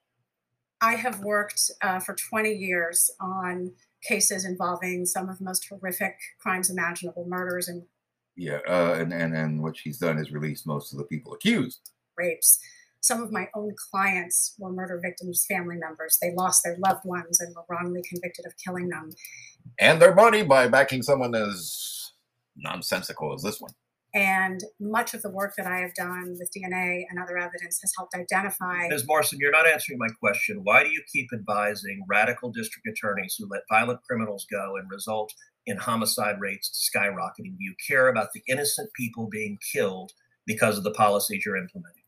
I 0.82 0.96
have 0.96 1.20
worked 1.22 1.72
uh, 1.82 2.00
for 2.00 2.15
20 2.15 2.54
years 2.54 3.12
on 3.20 3.74
cases 4.02 4.46
involving 4.46 5.06
some 5.06 5.30
of 5.30 5.39
the 5.39 5.44
most 5.44 5.68
horrific 5.70 6.18
crimes 6.39 6.70
imaginable, 6.70 7.26
murders 7.28 7.68
and 7.68 7.84
yeah, 8.39 8.60
uh, 8.70 8.96
and, 8.98 9.12
and 9.12 9.36
and 9.36 9.62
what 9.62 9.76
she's 9.76 9.98
done 9.98 10.18
is 10.18 10.32
released 10.32 10.65
most 10.65 10.94
of 10.94 10.98
the 10.98 11.04
people 11.04 11.34
accused. 11.34 11.92
Rapes. 12.18 12.60
Some 13.02 13.22
of 13.22 13.34
my 13.34 13.50
own 13.54 13.76
clients 13.92 14.56
were 14.58 14.72
murder 14.72 14.98
victims' 15.02 15.46
family 15.46 15.76
members. 15.76 16.18
They 16.22 16.34
lost 16.34 16.63
their 16.63 16.78
loved 16.78 17.04
ones 17.04 17.42
and 17.42 17.54
were 17.54 17.63
wrongly 17.70 18.02
convicted 18.08 18.46
of 18.46 18.54
killing 18.58 18.88
them. 18.88 19.12
And 19.78 20.02
their 20.02 20.15
money 20.15 20.44
by 20.44 20.70
backing 20.70 21.04
someone 21.04 21.36
as 21.36 22.12
nonsensical 22.56 23.34
as 23.34 23.42
this 23.42 23.60
one. 23.60 23.74
And 24.13 24.63
much 24.80 25.13
of 25.13 25.22
the 25.22 25.30
work 25.30 25.54
that 25.58 25.67
I 25.67 25.80
have 25.80 25.93
done 25.93 26.36
with 26.39 26.50
DNA 26.56 27.04
and 27.10 27.19
other 27.22 27.38
evidence 27.38 27.80
has 27.82 27.91
helped 27.95 28.15
identify. 28.15 28.88
Ms. 28.88 29.06
Morrison, 29.06 29.38
you're 29.39 29.52
not 29.52 29.67
answering 29.67 30.00
my 30.00 30.08
question. 30.19 30.62
Why 30.63 30.84
do 30.84 30.89
you 30.89 31.04
keep 31.12 31.30
advising 31.32 32.04
radical 32.08 32.52
district 32.52 32.88
attorneys 32.88 33.36
who 33.38 33.48
let 33.48 33.62
violent 33.69 34.02
criminals 34.04 34.48
go 34.52 34.78
and 34.78 34.89
result 34.89 35.32
in 35.67 35.78
homicide 35.78 36.39
rates 36.39 36.89
skyrocketing? 36.93 37.58
Do 37.58 37.63
you 37.63 37.76
care 37.88 38.08
about 38.08 38.30
the 38.34 38.41
innocent 38.48 38.89
people 38.95 39.28
being 39.30 39.60
killed 39.74 40.12
because 40.48 40.78
of 40.78 40.84
the 40.84 40.91
policies 40.91 41.43
you're 41.45 41.58
implementing? 41.58 41.98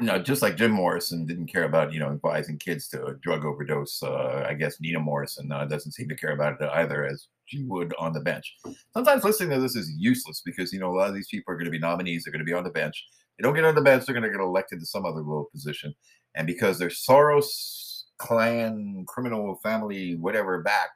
No, 0.00 0.18
just 0.18 0.42
like 0.42 0.56
Jim 0.56 0.72
Morrison 0.72 1.24
didn't 1.24 1.46
care 1.46 1.64
about 1.64 1.92
you 1.92 2.00
know 2.00 2.10
advising 2.10 2.58
kids 2.58 2.88
to 2.88 3.06
a 3.06 3.14
drug 3.14 3.44
overdose. 3.44 4.02
Uh, 4.02 4.44
I 4.48 4.54
guess 4.54 4.80
Nina 4.80 4.98
Morrison 4.98 5.50
uh, 5.52 5.64
doesn't 5.66 5.92
seem 5.92 6.08
to 6.08 6.16
care 6.16 6.32
about 6.32 6.60
it 6.60 6.68
either, 6.72 7.06
as 7.06 7.28
she 7.46 7.62
would 7.64 7.94
on 7.98 8.12
the 8.12 8.20
bench. 8.20 8.56
Sometimes 8.92 9.24
listening 9.24 9.50
to 9.50 9.60
this 9.60 9.76
is 9.76 9.92
useless 9.96 10.42
because 10.44 10.72
you 10.72 10.80
know 10.80 10.90
a 10.90 10.96
lot 10.96 11.08
of 11.08 11.14
these 11.14 11.28
people 11.28 11.52
are 11.52 11.56
going 11.56 11.66
to 11.66 11.70
be 11.70 11.78
nominees. 11.78 12.24
They're 12.24 12.32
going 12.32 12.44
to 12.44 12.50
be 12.50 12.54
on 12.54 12.64
the 12.64 12.70
bench. 12.70 13.04
They 13.38 13.42
don't 13.42 13.54
get 13.54 13.64
on 13.64 13.74
the 13.74 13.82
bench. 13.82 14.04
They're 14.04 14.14
going 14.14 14.30
to 14.30 14.36
get 14.36 14.42
elected 14.42 14.80
to 14.80 14.86
some 14.86 15.04
other 15.04 15.22
low 15.22 15.48
position, 15.52 15.94
and 16.34 16.46
because 16.46 16.78
they're 16.78 16.88
Soros 16.88 18.02
clan, 18.18 19.04
criminal 19.06 19.58
family, 19.62 20.16
whatever 20.16 20.62
back, 20.62 20.90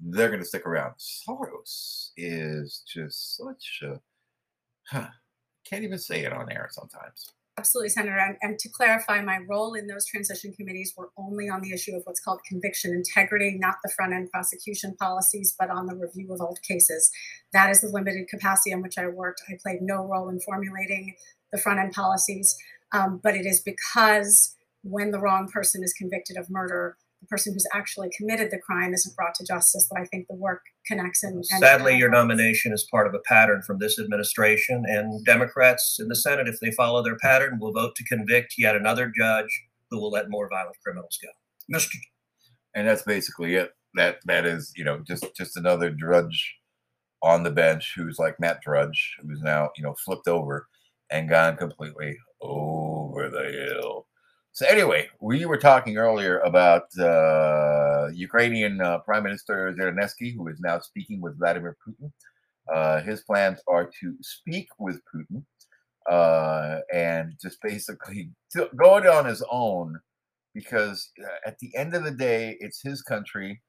they're 0.00 0.28
going 0.28 0.40
to 0.40 0.46
stick 0.46 0.66
around. 0.66 0.94
Soros 0.98 2.10
is 2.16 2.82
just 2.86 3.36
such 3.36 3.82
a 3.82 4.00
huh, 4.88 5.08
can't 5.64 5.84
even 5.84 5.98
say 5.98 6.24
it 6.24 6.32
on 6.32 6.50
air 6.50 6.68
sometimes. 6.70 7.32
Absolutely, 7.58 7.90
Senator. 7.90 8.38
And, 8.40 8.58
to 8.58 8.68
clarify, 8.70 9.20
my 9.20 9.38
role 9.46 9.74
in 9.74 9.86
those 9.86 10.06
transition 10.06 10.54
committees 10.54 10.94
were 10.96 11.10
only 11.18 11.50
on 11.50 11.60
the 11.60 11.72
issue 11.72 11.94
of 11.94 12.02
what's 12.04 12.20
called 12.20 12.40
conviction 12.48 12.92
integrity, 12.92 13.58
not 13.58 13.76
the 13.84 13.92
front 13.94 14.14
end 14.14 14.30
prosecution 14.30 14.96
policies, 14.98 15.54
but 15.58 15.68
on 15.68 15.86
the 15.86 15.94
review 15.94 16.32
of 16.32 16.40
old 16.40 16.60
cases. 16.62 17.10
That 17.52 17.68
is 17.68 17.82
the 17.82 17.88
limited 17.88 18.28
capacity 18.28 18.70
in 18.70 18.80
which 18.80 18.96
I 18.96 19.06
worked. 19.06 19.42
I 19.50 19.58
played 19.62 19.82
no 19.82 20.06
role 20.06 20.30
in 20.30 20.40
formulating 20.40 21.14
the 21.52 21.58
front 21.58 21.78
end 21.78 21.92
policies, 21.92 22.56
um, 22.92 23.20
but 23.22 23.36
it 23.36 23.44
is 23.44 23.60
because 23.60 24.56
when 24.82 25.10
the 25.10 25.20
wrong 25.20 25.46
person 25.46 25.84
is 25.84 25.92
convicted 25.92 26.38
of 26.38 26.48
murder, 26.48 26.96
the 27.22 27.28
person 27.28 27.54
who's 27.54 27.66
actually 27.72 28.10
committed 28.16 28.50
the 28.50 28.58
crime 28.58 28.92
isn't 28.92 29.16
brought 29.16 29.34
to 29.36 29.46
justice 29.46 29.86
but 29.90 30.00
I 30.00 30.04
think 30.04 30.26
the 30.28 30.34
work 30.34 30.62
connects. 30.86 31.22
And, 31.22 31.36
and 31.36 31.60
sadly, 31.60 31.96
your 31.96 32.10
nomination 32.10 32.72
is 32.72 32.86
part 32.90 33.06
of 33.06 33.14
a 33.14 33.20
pattern 33.20 33.62
from 33.62 33.78
this 33.78 33.98
administration, 33.98 34.84
and 34.86 35.24
Democrats 35.24 35.96
in 35.98 36.08
the 36.08 36.16
Senate, 36.16 36.48
if 36.48 36.60
they 36.60 36.72
follow 36.72 37.02
their 37.02 37.16
pattern, 37.16 37.58
will 37.60 37.72
vote 37.72 37.94
to 37.96 38.04
convict 38.04 38.54
yet 38.58 38.76
another 38.76 39.10
judge 39.16 39.64
who 39.90 40.00
will 40.00 40.10
let 40.10 40.30
more 40.30 40.48
violent 40.48 40.76
criminals 40.82 41.18
go. 41.22 41.28
Mr. 41.74 41.94
And 42.74 42.88
that's 42.88 43.02
basically 43.02 43.54
it. 43.54 43.70
That 43.94 44.18
that 44.24 44.46
is, 44.46 44.72
you 44.74 44.84
know, 44.84 45.00
just 45.06 45.24
just 45.36 45.56
another 45.56 45.90
drudge 45.90 46.56
on 47.22 47.42
the 47.42 47.50
bench 47.50 47.92
who's 47.94 48.18
like 48.18 48.40
Matt 48.40 48.60
Drudge, 48.62 49.16
who's 49.20 49.42
now, 49.42 49.70
you 49.76 49.84
know, 49.84 49.94
flipped 50.04 50.26
over 50.26 50.66
and 51.10 51.28
gone 51.28 51.56
completely 51.56 52.16
over 52.40 53.28
the 53.28 53.44
hill. 53.44 54.06
So 54.54 54.66
anyway, 54.66 55.08
we 55.18 55.46
were 55.46 55.56
talking 55.56 55.96
earlier 55.96 56.38
about 56.40 56.82
uh, 56.98 58.08
Ukrainian 58.12 58.82
uh, 58.82 58.98
Prime 58.98 59.22
Minister 59.22 59.74
Zelensky, 59.78 60.36
who 60.36 60.46
is 60.48 60.60
now 60.60 60.78
speaking 60.78 61.22
with 61.22 61.38
Vladimir 61.38 61.74
Putin. 61.82 62.12
Uh, 62.70 63.00
his 63.00 63.22
plans 63.22 63.60
are 63.66 63.90
to 64.00 64.14
speak 64.20 64.68
with 64.78 65.00
Putin 65.10 65.42
uh, 66.10 66.80
and 66.92 67.32
just 67.40 67.62
basically 67.62 68.30
go 68.76 68.98
it 68.98 69.06
on 69.06 69.24
his 69.24 69.42
own, 69.50 69.98
because 70.54 71.10
uh, 71.24 71.48
at 71.48 71.58
the 71.60 71.74
end 71.74 71.94
of 71.94 72.04
the 72.04 72.10
day, 72.10 72.58
it's 72.60 72.82
his 72.82 73.00
country, 73.00 73.62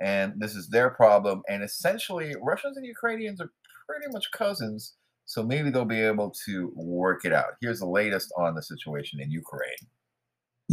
and 0.00 0.32
this 0.38 0.54
is 0.54 0.70
their 0.70 0.88
problem. 0.88 1.42
And 1.50 1.62
essentially, 1.62 2.34
Russians 2.40 2.78
and 2.78 2.86
Ukrainians 2.86 3.42
are 3.42 3.50
pretty 3.86 4.10
much 4.10 4.30
cousins, 4.32 4.94
so 5.26 5.42
maybe 5.42 5.68
they'll 5.68 5.84
be 5.84 6.00
able 6.00 6.32
to 6.46 6.72
work 6.74 7.26
it 7.26 7.34
out. 7.34 7.56
Here's 7.60 7.80
the 7.80 7.86
latest 7.86 8.32
on 8.38 8.54
the 8.54 8.62
situation 8.62 9.20
in 9.20 9.30
Ukraine. 9.30 9.84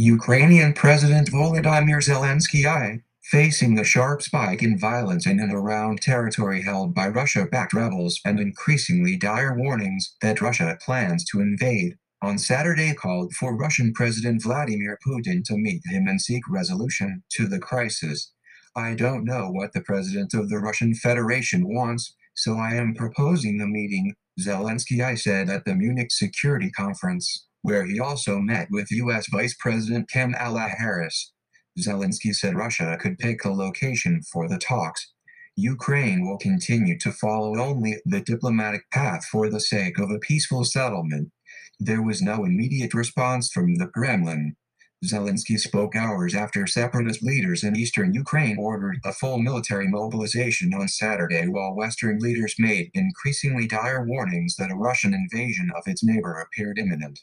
Ukrainian 0.00 0.74
President 0.74 1.28
Volodymyr 1.28 2.00
Zelensky 2.00 3.02
facing 3.32 3.74
the 3.74 3.82
sharp 3.82 4.22
spike 4.22 4.62
in 4.62 4.78
violence 4.78 5.26
in 5.26 5.40
and 5.40 5.52
around 5.52 6.00
territory 6.00 6.62
held 6.62 6.94
by 6.94 7.08
Russia-backed 7.08 7.74
rebels 7.74 8.20
and 8.24 8.38
increasingly 8.38 9.16
dire 9.16 9.56
warnings 9.56 10.14
that 10.22 10.40
Russia 10.40 10.78
plans 10.86 11.24
to 11.24 11.40
invade, 11.40 11.96
on 12.22 12.38
Saturday 12.38 12.94
called 12.94 13.32
for 13.32 13.56
Russian 13.56 13.92
President 13.92 14.40
Vladimir 14.40 15.00
Putin 15.04 15.42
to 15.46 15.56
meet 15.56 15.82
him 15.86 16.06
and 16.06 16.20
seek 16.20 16.44
resolution 16.48 17.24
to 17.32 17.48
the 17.48 17.58
crisis. 17.58 18.32
I 18.76 18.94
don't 18.94 19.24
know 19.24 19.50
what 19.50 19.72
the 19.72 19.80
President 19.80 20.32
of 20.32 20.48
the 20.48 20.60
Russian 20.60 20.94
Federation 20.94 21.66
wants, 21.66 22.14
so 22.36 22.54
I 22.56 22.74
am 22.74 22.94
proposing 22.94 23.58
the 23.58 23.66
meeting, 23.66 24.14
Zelensky 24.40 25.04
I 25.04 25.16
said 25.16 25.50
at 25.50 25.64
the 25.64 25.74
Munich 25.74 26.12
Security 26.12 26.70
Conference 26.70 27.47
where 27.62 27.86
he 27.86 27.98
also 27.98 28.38
met 28.38 28.68
with 28.70 28.90
U.S. 28.90 29.26
Vice 29.30 29.54
President 29.58 30.08
Kamala 30.10 30.68
Harris. 30.78 31.32
Zelensky 31.78 32.34
said 32.34 32.56
Russia 32.56 32.96
could 33.00 33.18
pick 33.18 33.44
a 33.44 33.50
location 33.50 34.22
for 34.32 34.48
the 34.48 34.58
talks. 34.58 35.12
Ukraine 35.56 36.24
will 36.24 36.38
continue 36.38 36.98
to 36.98 37.10
follow 37.10 37.58
only 37.58 37.96
the 38.04 38.20
diplomatic 38.20 38.82
path 38.92 39.24
for 39.24 39.50
the 39.50 39.60
sake 39.60 39.98
of 39.98 40.10
a 40.10 40.18
peaceful 40.18 40.64
settlement. 40.64 41.32
There 41.80 42.02
was 42.02 42.22
no 42.22 42.44
immediate 42.44 42.94
response 42.94 43.50
from 43.50 43.76
the 43.76 43.88
Kremlin. 43.88 44.56
Zelensky 45.04 45.58
spoke 45.58 45.94
hours 45.94 46.34
after 46.34 46.66
separatist 46.66 47.22
leaders 47.22 47.62
in 47.62 47.76
eastern 47.76 48.14
Ukraine 48.14 48.58
ordered 48.58 48.98
a 49.04 49.12
full 49.12 49.38
military 49.38 49.86
mobilization 49.86 50.74
on 50.74 50.88
Saturday, 50.88 51.46
while 51.46 51.76
Western 51.76 52.18
leaders 52.18 52.56
made 52.58 52.90
increasingly 52.94 53.68
dire 53.68 54.04
warnings 54.04 54.56
that 54.56 54.72
a 54.72 54.76
Russian 54.76 55.14
invasion 55.14 55.70
of 55.76 55.84
its 55.86 56.02
neighbor 56.02 56.40
appeared 56.40 56.78
imminent. 56.78 57.20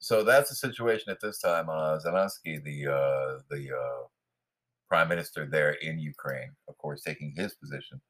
So 0.00 0.24
that's 0.24 0.48
the 0.48 0.56
situation 0.56 1.10
at 1.10 1.20
this 1.20 1.38
time. 1.38 1.68
Uh, 1.68 1.98
Zelensky, 1.98 2.62
the 2.64 2.86
uh, 2.86 3.38
the 3.50 3.70
uh, 3.70 4.06
prime 4.88 5.08
minister 5.08 5.46
there 5.46 5.72
in 5.72 5.98
Ukraine, 5.98 6.50
of 6.68 6.76
course, 6.78 7.02
taking 7.02 7.32
his 7.36 7.54
position 7.54 8.00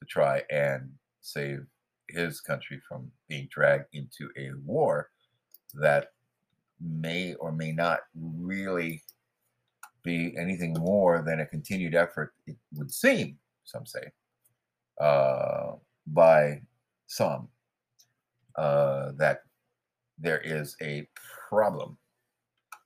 to 0.00 0.06
try 0.06 0.42
and 0.50 0.90
save 1.20 1.60
his 2.08 2.40
country 2.40 2.80
from 2.88 3.10
being 3.28 3.48
dragged 3.50 3.86
into 3.92 4.28
a 4.36 4.50
war 4.64 5.10
that 5.74 6.08
may 6.80 7.34
or 7.34 7.52
may 7.52 7.72
not 7.72 8.00
really 8.14 9.02
be 10.02 10.36
anything 10.36 10.74
more 10.74 11.22
than 11.26 11.40
a 11.40 11.46
continued 11.46 11.94
effort, 11.94 12.32
it 12.46 12.56
would 12.74 12.92
seem, 12.92 13.38
some 13.64 13.86
say, 13.86 14.12
uh, 15.00 15.72
by 16.06 16.60
some, 17.06 17.48
uh, 18.56 19.12
that 19.16 19.40
there 20.18 20.40
is 20.40 20.76
a 20.80 21.08
problem 21.48 21.96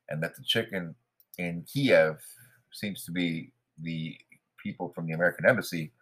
and 0.09 0.23
that 0.23 0.37
the 0.37 0.43
chicken 0.43 0.95
in 1.39 1.65
Kiev 1.73 2.19
seems 2.73 3.05
to 3.05 3.13
be 3.13 3.53
the 3.83 4.17
people 4.63 4.93
from 4.95 5.07
the 5.07 5.13
American 5.13 5.47
embassy 5.47 5.93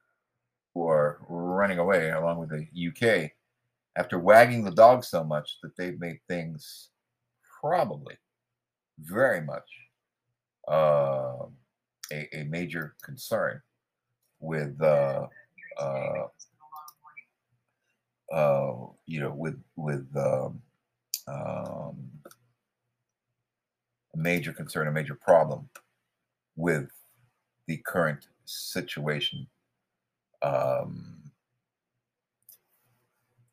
who 0.75 0.87
are 0.87 1.21
running 1.29 1.79
away 1.79 2.11
along 2.11 2.39
with 2.39 2.51
the 2.51 2.67
UK 2.89 3.31
after 3.97 4.19
wagging 4.19 4.65
the 4.65 4.71
dog 4.71 5.05
so 5.05 5.25
much 5.25 5.59
that 5.63 5.77
they've 5.77 6.01
made 6.01 6.21
things 6.29 6.91
probably 7.61 8.15
very 9.01 9.41
much 9.41 9.69
uh, 10.71 11.47
a, 12.13 12.29
a, 12.33 12.45
major 12.45 12.95
concern 13.03 13.61
with 14.41 14.81
uh, 14.83 15.27
uh, 15.81 16.27
uh, 18.33 18.75
you 19.07 19.21
know 19.21 19.33
with 19.33 19.59
with 19.77 20.07
um, 20.17 20.61
um, 21.27 21.97
major 24.19 24.53
concern, 24.53 24.89
a 24.89 24.93
major 24.93 25.15
problem 25.15 25.69
with 26.57 26.91
the 27.67 27.79
current 27.87 28.27
situation 28.45 29.47
um, 30.43 31.31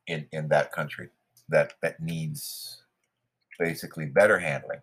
in 0.08 0.26
in 0.32 0.48
that 0.50 0.72
country 0.72 1.10
that 1.50 1.74
that 1.82 2.00
needs 2.02 2.84
basically 3.60 4.06
better 4.06 4.40
handling 4.40 4.82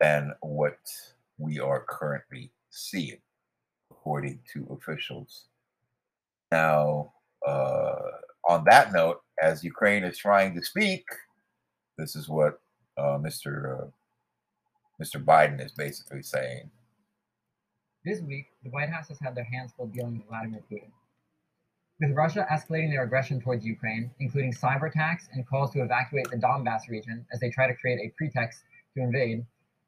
than 0.00 0.32
what 0.40 0.78
we 1.38 1.58
are 1.58 1.84
currently 1.88 2.50
seeing, 2.70 3.18
according 3.90 4.38
to 4.52 4.66
officials. 4.70 5.44
Now, 6.50 7.12
uh, 7.46 7.96
on 8.48 8.64
that 8.66 8.92
note, 8.92 9.22
as 9.42 9.64
Ukraine 9.64 10.04
is 10.04 10.18
trying 10.18 10.54
to 10.54 10.64
speak, 10.64 11.04
this 11.98 12.16
is 12.16 12.28
what 12.28 12.60
uh, 12.96 13.18
Mr. 13.18 13.82
Uh, 13.82 13.86
Mr. 15.02 15.22
Biden 15.22 15.64
is 15.64 15.72
basically 15.72 16.22
saying. 16.22 16.70
This 18.04 18.20
week, 18.20 18.46
the 18.62 18.70
White 18.70 18.90
House 18.90 19.08
has 19.08 19.18
had 19.18 19.34
their 19.34 19.44
hands 19.44 19.72
full 19.76 19.86
dealing 19.88 20.18
with 20.18 20.28
Vladimir 20.28 20.60
Putin. 20.70 20.92
With 22.00 22.16
Russia 22.16 22.46
escalating 22.50 22.90
their 22.90 23.02
aggression 23.02 23.40
towards 23.40 23.64
Ukraine, 23.64 24.10
including 24.20 24.52
cyber 24.52 24.88
attacks 24.88 25.28
and 25.32 25.46
calls 25.46 25.70
to 25.72 25.82
evacuate 25.82 26.30
the 26.30 26.36
Donbass 26.36 26.88
region 26.88 27.26
as 27.32 27.40
they 27.40 27.50
try 27.50 27.66
to 27.66 27.74
create 27.74 27.98
a 27.98 28.12
pretext 28.16 28.62
to 28.96 29.02
invade, 29.02 29.44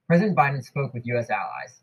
President 0.08 0.36
Biden 0.36 0.64
spoke 0.64 0.94
with 0.94 1.06
U.S. 1.06 1.30
allies. 1.30 1.82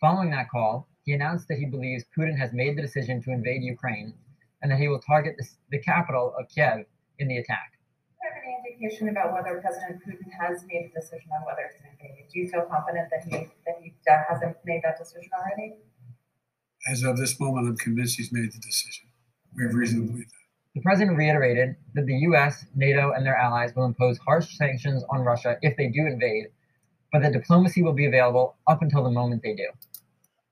Following 0.00 0.30
that 0.30 0.50
call, 0.50 0.88
he 1.04 1.12
announced 1.12 1.48
that 1.48 1.58
he 1.58 1.66
believes 1.66 2.04
Putin 2.16 2.36
has 2.38 2.52
made 2.52 2.76
the 2.76 2.82
decision 2.82 3.22
to 3.22 3.30
invade 3.30 3.62
Ukraine 3.62 4.14
and 4.62 4.72
that 4.72 4.78
he 4.78 4.88
will 4.88 5.00
target 5.00 5.36
the, 5.38 5.46
the 5.70 5.78
capital 5.78 6.34
of 6.38 6.48
Kiev 6.48 6.86
in 7.18 7.28
the 7.28 7.38
attack. 7.38 7.73
Do 8.74 8.80
you 8.80 8.90
have 8.90 8.98
any 9.00 9.06
indication 9.06 9.08
about 9.08 9.32
whether 9.32 9.60
President 9.60 10.02
Putin 10.02 10.30
has 10.40 10.64
made 10.66 10.90
a 10.90 11.00
decision 11.00 11.30
on 11.36 11.44
whether 11.46 11.70
to 11.70 11.90
invade? 11.90 12.26
Do 12.32 12.40
you 12.40 12.48
feel 12.48 12.62
confident 12.62 13.08
that 13.10 13.22
he 13.24 13.46
that 13.66 13.76
he 13.80 13.94
hasn't 14.28 14.56
made 14.64 14.80
that 14.82 14.98
decision 14.98 15.30
already? 15.38 15.74
As 16.90 17.02
of 17.02 17.16
this 17.16 17.38
moment, 17.38 17.68
I'm 17.68 17.76
convinced 17.76 18.16
he's 18.16 18.32
made 18.32 18.52
the 18.52 18.58
decision. 18.58 19.08
We 19.56 19.64
have 19.64 19.74
reason 19.74 20.00
to 20.00 20.12
believe 20.12 20.26
that. 20.26 20.34
The 20.74 20.80
president 20.80 21.16
reiterated 21.16 21.76
that 21.94 22.06
the 22.06 22.16
U.S., 22.28 22.66
NATO, 22.74 23.12
and 23.12 23.24
their 23.24 23.36
allies 23.36 23.72
will 23.76 23.84
impose 23.84 24.18
harsh 24.18 24.56
sanctions 24.56 25.04
on 25.08 25.20
Russia 25.20 25.56
if 25.62 25.76
they 25.76 25.86
do 25.86 26.06
invade, 26.06 26.46
but 27.12 27.22
that 27.22 27.32
diplomacy 27.32 27.82
will 27.82 27.92
be 27.92 28.06
available 28.06 28.56
up 28.66 28.82
until 28.82 29.04
the 29.04 29.10
moment 29.10 29.42
they 29.44 29.54
do. 29.54 29.68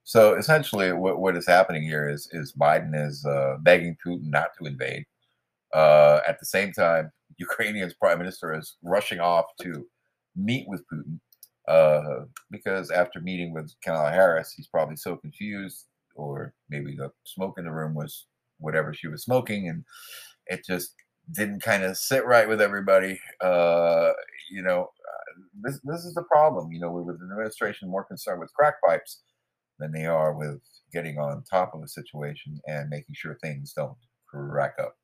So 0.05 0.35
essentially, 0.35 0.93
what, 0.93 1.19
what 1.19 1.37
is 1.37 1.47
happening 1.47 1.83
here 1.83 2.09
is 2.09 2.29
is 2.31 2.53
Biden 2.53 2.95
is 2.95 3.27
uh, 3.27 3.57
begging 3.61 3.97
Putin 4.05 4.31
not 4.31 4.51
to 4.59 4.67
invade. 4.67 5.07
Uh, 5.75 6.21
at 6.29 6.39
the 6.39 6.47
same 6.47 6.71
time, 6.71 7.11
Ukrainian's 7.39 7.95
prime 7.95 8.19
minister 8.19 8.57
is 8.57 8.77
rushing 8.83 9.21
off 9.21 9.47
to 9.61 9.87
meet 10.37 10.67
with 10.69 10.83
Putin 10.93 11.21
uh, 11.69 12.25
because 12.51 12.91
after 12.91 13.21
meeting 13.21 13.53
with 13.53 13.73
Kamala 13.83 14.11
Harris, 14.11 14.53
he's 14.53 14.69
probably 14.69 14.97
so 14.97 15.17
confused, 15.17 15.87
or 16.15 16.55
maybe 16.69 16.97
the 16.97 17.11
smoke 17.25 17.59
in 17.59 17.65
the 17.65 17.73
room 17.73 17.95
was 17.95 18.27
whatever 18.59 18.93
she 18.93 19.09
was 19.09 19.23
smoking, 19.23 19.69
and 19.69 19.85
it 20.47 20.65
just 20.67 20.95
didn't 21.33 21.63
kind 21.63 21.85
of 21.85 21.97
sit 21.97 22.27
right 22.27 22.49
with 22.49 22.61
everybody. 22.61 23.21
Uh, 23.41 24.11
you 24.51 24.63
know, 24.63 24.83
uh, 24.83 25.41
this 25.63 25.81
this 25.85 26.05
is 26.05 26.15
the 26.15 26.25
problem. 26.25 26.73
You 26.73 26.81
know, 26.81 26.91
with 26.91 27.09
an 27.21 27.29
administration 27.31 27.89
more 27.89 28.05
concerned 28.05 28.41
with 28.41 28.53
crack 28.55 28.75
pipes 28.87 29.23
than 29.79 29.93
they 29.93 30.07
are 30.07 30.35
with 30.35 30.61
getting 30.93 31.19
on 31.19 31.45
top 31.49 31.75
of 31.75 31.83
a 31.83 31.89
situation 31.89 32.61
and 32.67 32.91
making 32.91 33.15
sure 33.15 33.39
things 33.41 33.73
don't 33.73 33.97
crack 34.29 34.75
up. 34.81 34.97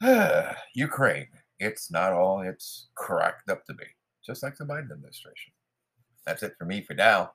Ukraine, 0.74 1.26
it's 1.58 1.90
not 1.90 2.12
all 2.12 2.42
it's 2.42 2.88
cracked 2.94 3.50
up 3.50 3.64
to 3.64 3.74
be, 3.74 3.84
just 4.24 4.44
like 4.44 4.56
the 4.56 4.64
Biden 4.64 4.92
administration. 4.92 5.52
That's 6.24 6.44
it 6.44 6.54
for 6.56 6.66
me 6.66 6.82
for 6.82 6.94
now. 6.94 7.32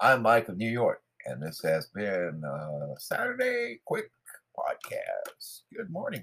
I'm 0.00 0.22
Mike 0.22 0.48
of 0.48 0.56
New 0.56 0.70
York, 0.70 1.02
and 1.26 1.42
this 1.42 1.60
has 1.64 1.88
been 1.88 2.40
a 2.44 3.00
Saturday 3.00 3.80
Quick 3.84 4.10
Podcast. 4.56 5.62
Good 5.76 5.90
morning. 5.90 6.22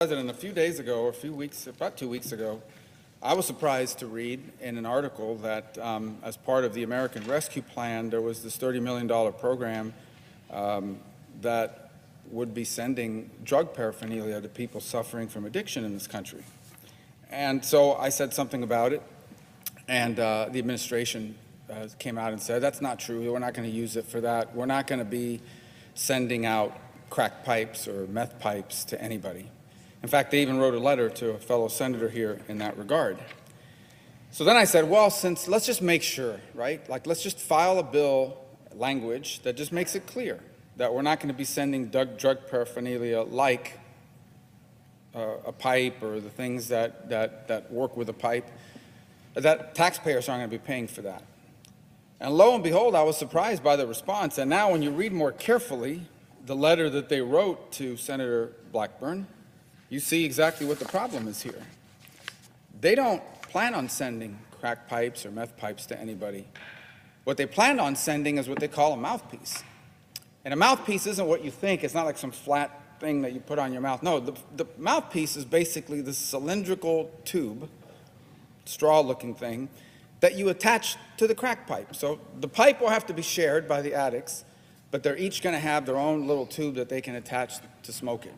President, 0.00 0.30
a 0.30 0.34
few 0.34 0.52
days 0.52 0.78
ago, 0.78 1.02
or 1.02 1.10
a 1.10 1.12
few 1.12 1.34
weeks, 1.34 1.66
about 1.66 1.98
two 1.98 2.08
weeks 2.08 2.32
ago, 2.32 2.62
I 3.22 3.34
was 3.34 3.44
surprised 3.44 3.98
to 3.98 4.06
read 4.06 4.40
in 4.62 4.78
an 4.78 4.86
article 4.86 5.34
that 5.38 5.76
um, 5.76 6.16
as 6.22 6.38
part 6.38 6.64
of 6.64 6.72
the 6.72 6.84
American 6.84 7.22
Rescue 7.24 7.62
Plan, 7.62 8.08
there 8.08 8.22
was 8.22 8.42
this 8.42 8.56
$30 8.56 8.80
million 8.80 9.08
program 9.34 9.92
um, 10.50 10.98
that 11.40 11.90
would 12.30 12.54
be 12.54 12.64
sending 12.64 13.30
drug 13.44 13.74
paraphernalia 13.74 14.40
to 14.40 14.48
people 14.48 14.80
suffering 14.80 15.28
from 15.28 15.46
addiction 15.46 15.84
in 15.84 15.94
this 15.94 16.06
country. 16.06 16.42
And 17.30 17.64
so 17.64 17.94
I 17.94 18.08
said 18.08 18.32
something 18.34 18.62
about 18.62 18.92
it, 18.92 19.02
and 19.86 20.18
uh, 20.18 20.48
the 20.50 20.58
administration 20.58 21.36
uh, 21.70 21.88
came 21.98 22.18
out 22.18 22.32
and 22.32 22.40
said, 22.40 22.62
that's 22.62 22.80
not 22.80 22.98
true. 22.98 23.32
We're 23.32 23.38
not 23.38 23.54
going 23.54 23.68
to 23.70 23.74
use 23.74 23.96
it 23.96 24.06
for 24.06 24.20
that. 24.22 24.54
We're 24.54 24.66
not 24.66 24.86
going 24.86 24.98
to 24.98 25.04
be 25.04 25.40
sending 25.94 26.46
out 26.46 26.76
crack 27.10 27.44
pipes 27.44 27.88
or 27.88 28.06
meth 28.06 28.38
pipes 28.38 28.84
to 28.86 29.02
anybody. 29.02 29.50
In 30.02 30.08
fact, 30.08 30.30
they 30.30 30.42
even 30.42 30.58
wrote 30.58 30.74
a 30.74 30.78
letter 30.78 31.10
to 31.10 31.30
a 31.30 31.38
fellow 31.38 31.68
senator 31.68 32.08
here 32.08 32.40
in 32.48 32.58
that 32.58 32.78
regard. 32.78 33.18
So 34.30 34.44
then 34.44 34.56
I 34.56 34.64
said, 34.64 34.88
well, 34.88 35.10
since 35.10 35.48
let's 35.48 35.66
just 35.66 35.82
make 35.82 36.02
sure, 36.02 36.40
right? 36.54 36.86
Like, 36.88 37.06
let's 37.06 37.22
just 37.22 37.40
file 37.40 37.78
a 37.78 37.82
bill 37.82 38.36
language 38.78 39.40
that 39.40 39.56
just 39.56 39.72
makes 39.72 39.94
it 39.94 40.06
clear 40.06 40.40
that 40.76 40.94
we're 40.94 41.02
not 41.02 41.18
going 41.18 41.28
to 41.28 41.34
be 41.34 41.44
sending 41.44 41.88
drug, 41.88 42.48
paraphernalia 42.48 43.22
like 43.22 43.78
uh, 45.14 45.36
a 45.46 45.52
pipe 45.52 46.02
or 46.02 46.20
the 46.20 46.30
things 46.30 46.68
that, 46.68 47.08
that, 47.08 47.48
that 47.48 47.72
work 47.72 47.96
with 47.96 48.08
a 48.08 48.12
pipe, 48.12 48.48
that 49.34 49.74
taxpayers 49.74 50.28
aren't 50.28 50.40
going 50.40 50.50
to 50.50 50.58
be 50.58 50.64
paying 50.64 50.86
for 50.86 51.02
that. 51.02 51.22
And 52.20 52.34
lo 52.34 52.54
and 52.54 52.64
behold, 52.64 52.94
I 52.94 53.02
was 53.02 53.16
surprised 53.16 53.62
by 53.62 53.76
the 53.76 53.86
response. 53.86 54.38
And 54.38 54.50
now, 54.50 54.72
when 54.72 54.82
you 54.82 54.90
read 54.90 55.12
more 55.12 55.32
carefully 55.32 56.02
the 56.46 56.56
letter 56.56 56.90
that 56.90 57.08
they 57.08 57.20
wrote 57.20 57.70
to 57.72 57.96
Senator 57.96 58.52
Blackburn, 58.72 59.26
you 59.88 60.00
see 60.00 60.24
exactly 60.24 60.66
what 60.66 60.78
the 60.78 60.84
problem 60.84 61.28
is 61.28 61.42
here. 61.42 61.62
They 62.80 62.94
don't 62.94 63.22
plan 63.42 63.74
on 63.74 63.88
sending 63.88 64.38
crack 64.60 64.88
pipes 64.88 65.24
or 65.24 65.30
meth 65.30 65.56
pipes 65.56 65.86
to 65.86 65.98
anybody. 65.98 66.46
What 67.28 67.36
they 67.36 67.44
plan 67.44 67.78
on 67.78 67.94
sending 67.94 68.38
is 68.38 68.48
what 68.48 68.58
they 68.58 68.68
call 68.68 68.94
a 68.94 68.96
mouthpiece. 68.96 69.62
And 70.46 70.54
a 70.54 70.56
mouthpiece 70.56 71.06
isn't 71.06 71.26
what 71.26 71.44
you 71.44 71.50
think. 71.50 71.84
It's 71.84 71.92
not 71.92 72.06
like 72.06 72.16
some 72.16 72.30
flat 72.30 72.80
thing 73.00 73.20
that 73.20 73.34
you 73.34 73.40
put 73.40 73.58
on 73.58 73.70
your 73.70 73.82
mouth. 73.82 74.02
No, 74.02 74.18
the, 74.18 74.32
the 74.56 74.64
mouthpiece 74.78 75.36
is 75.36 75.44
basically 75.44 76.00
this 76.00 76.16
cylindrical 76.16 77.10
tube, 77.26 77.68
straw 78.64 79.00
looking 79.00 79.34
thing, 79.34 79.68
that 80.20 80.36
you 80.36 80.48
attach 80.48 80.96
to 81.18 81.26
the 81.26 81.34
crack 81.34 81.66
pipe. 81.66 81.94
So 81.94 82.18
the 82.40 82.48
pipe 82.48 82.80
will 82.80 82.88
have 82.88 83.04
to 83.08 83.12
be 83.12 83.20
shared 83.20 83.68
by 83.68 83.82
the 83.82 83.92
addicts, 83.92 84.46
but 84.90 85.02
they're 85.02 85.18
each 85.18 85.42
going 85.42 85.54
to 85.54 85.60
have 85.60 85.84
their 85.84 85.98
own 85.98 86.26
little 86.26 86.46
tube 86.46 86.76
that 86.76 86.88
they 86.88 87.02
can 87.02 87.14
attach 87.14 87.56
to 87.82 87.92
smoke 87.92 88.24
it. 88.24 88.34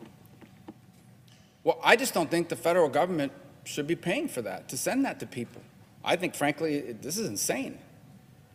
Well, 1.63 1.79
I 1.81 1.95
just 1.95 2.13
don't 2.13 2.29
think 2.29 2.49
the 2.49 2.57
federal 2.57 2.89
government 2.89 3.31
should 3.63 3.87
be 3.87 3.95
paying 3.95 4.27
for 4.27 4.41
that, 4.41 4.67
to 4.67 4.77
send 4.77 5.05
that 5.05 5.17
to 5.21 5.25
people. 5.25 5.61
I 6.03 6.17
think, 6.17 6.35
frankly, 6.35 6.75
it, 6.75 7.01
this 7.01 7.17
is 7.17 7.29
insane. 7.29 7.79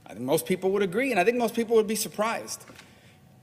I 0.06 0.14
think 0.14 0.20
most 0.20 0.46
people 0.46 0.70
would 0.72 0.82
agree, 0.82 1.10
and 1.10 1.18
I 1.18 1.24
think 1.24 1.36
most 1.36 1.54
people 1.54 1.76
would 1.76 1.86
be 1.86 1.96
surprised. 1.96 2.64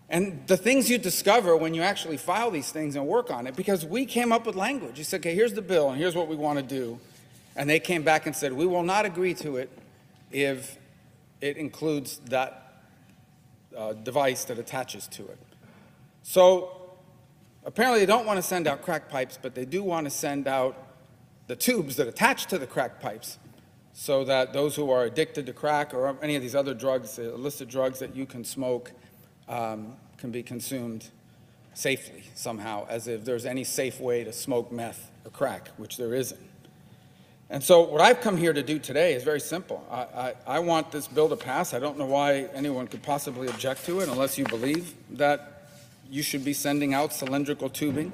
And 0.09 0.45
the 0.47 0.57
things 0.57 0.89
you 0.89 0.97
discover 0.97 1.57
when 1.57 1.73
you 1.73 1.81
actually 1.81 2.17
file 2.17 2.51
these 2.51 2.71
things 2.71 2.95
and 2.95 3.05
work 3.05 3.31
on 3.31 3.47
it, 3.47 3.55
because 3.55 3.85
we 3.85 4.05
came 4.05 4.31
up 4.31 4.45
with 4.45 4.55
language. 4.55 4.97
You 4.97 5.03
said, 5.03 5.21
okay, 5.21 5.35
here's 5.35 5.53
the 5.53 5.61
bill, 5.61 5.89
and 5.89 5.97
here's 5.97 6.15
what 6.15 6.27
we 6.27 6.35
want 6.35 6.59
to 6.59 6.63
do. 6.63 6.99
And 7.55 7.69
they 7.69 7.79
came 7.79 8.03
back 8.03 8.25
and 8.25 8.35
said, 8.35 8.53
we 8.53 8.65
will 8.65 8.83
not 8.83 9.05
agree 9.05 9.33
to 9.35 9.57
it 9.57 9.69
if 10.31 10.77
it 11.41 11.57
includes 11.57 12.17
that 12.29 12.81
uh, 13.75 13.93
device 13.93 14.45
that 14.45 14.57
attaches 14.57 15.07
to 15.09 15.23
it. 15.27 15.37
So 16.23 16.83
Apparently, 17.65 17.99
they 17.99 18.05
don't 18.05 18.25
want 18.25 18.37
to 18.37 18.43
send 18.43 18.67
out 18.67 18.81
crack 18.81 19.09
pipes, 19.09 19.39
but 19.41 19.55
they 19.55 19.65
do 19.65 19.83
want 19.83 20.05
to 20.05 20.11
send 20.11 20.47
out 20.47 20.75
the 21.47 21.55
tubes 21.55 21.95
that 21.95 22.07
attach 22.07 22.47
to 22.47 22.57
the 22.57 22.67
crack 22.67 22.99
pipes 22.99 23.37
so 23.93 24.23
that 24.25 24.53
those 24.53 24.75
who 24.75 24.89
are 24.91 25.03
addicted 25.03 25.45
to 25.45 25.53
crack 25.53 25.93
or 25.93 26.17
any 26.21 26.35
of 26.35 26.41
these 26.41 26.55
other 26.55 26.73
drugs, 26.73 27.19
illicit 27.19 27.69
drugs 27.69 27.99
that 27.99 28.15
you 28.15 28.25
can 28.25 28.43
smoke, 28.43 28.91
um, 29.47 29.95
can 30.17 30.31
be 30.31 30.41
consumed 30.41 31.09
safely 31.75 32.23
somehow, 32.35 32.85
as 32.89 33.07
if 33.07 33.23
there's 33.23 33.45
any 33.45 33.63
safe 33.63 33.99
way 33.99 34.23
to 34.23 34.33
smoke 34.33 34.71
meth 34.71 35.11
or 35.25 35.31
crack, 35.31 35.69
which 35.77 35.97
there 35.97 36.13
isn't. 36.13 36.39
And 37.49 37.63
so, 37.63 37.81
what 37.81 38.01
I've 38.01 38.21
come 38.21 38.37
here 38.37 38.53
to 38.53 38.63
do 38.63 38.79
today 38.79 39.13
is 39.13 39.23
very 39.23 39.39
simple. 39.39 39.85
I, 39.91 39.97
I, 39.97 40.33
I 40.47 40.59
want 40.59 40.91
this 40.91 41.07
bill 41.07 41.29
to 41.29 41.35
pass. 41.35 41.73
I 41.73 41.79
don't 41.79 41.99
know 41.99 42.05
why 42.05 42.47
anyone 42.53 42.87
could 42.87 43.03
possibly 43.03 43.47
object 43.47 43.85
to 43.85 43.99
it 43.99 44.09
unless 44.09 44.37
you 44.39 44.45
believe 44.45 44.95
that 45.17 45.67
you 46.09 46.23
should 46.23 46.43
be 46.43 46.53
sending 46.53 46.93
out 46.93 47.13
cylindrical 47.13 47.69
tubing, 47.69 48.11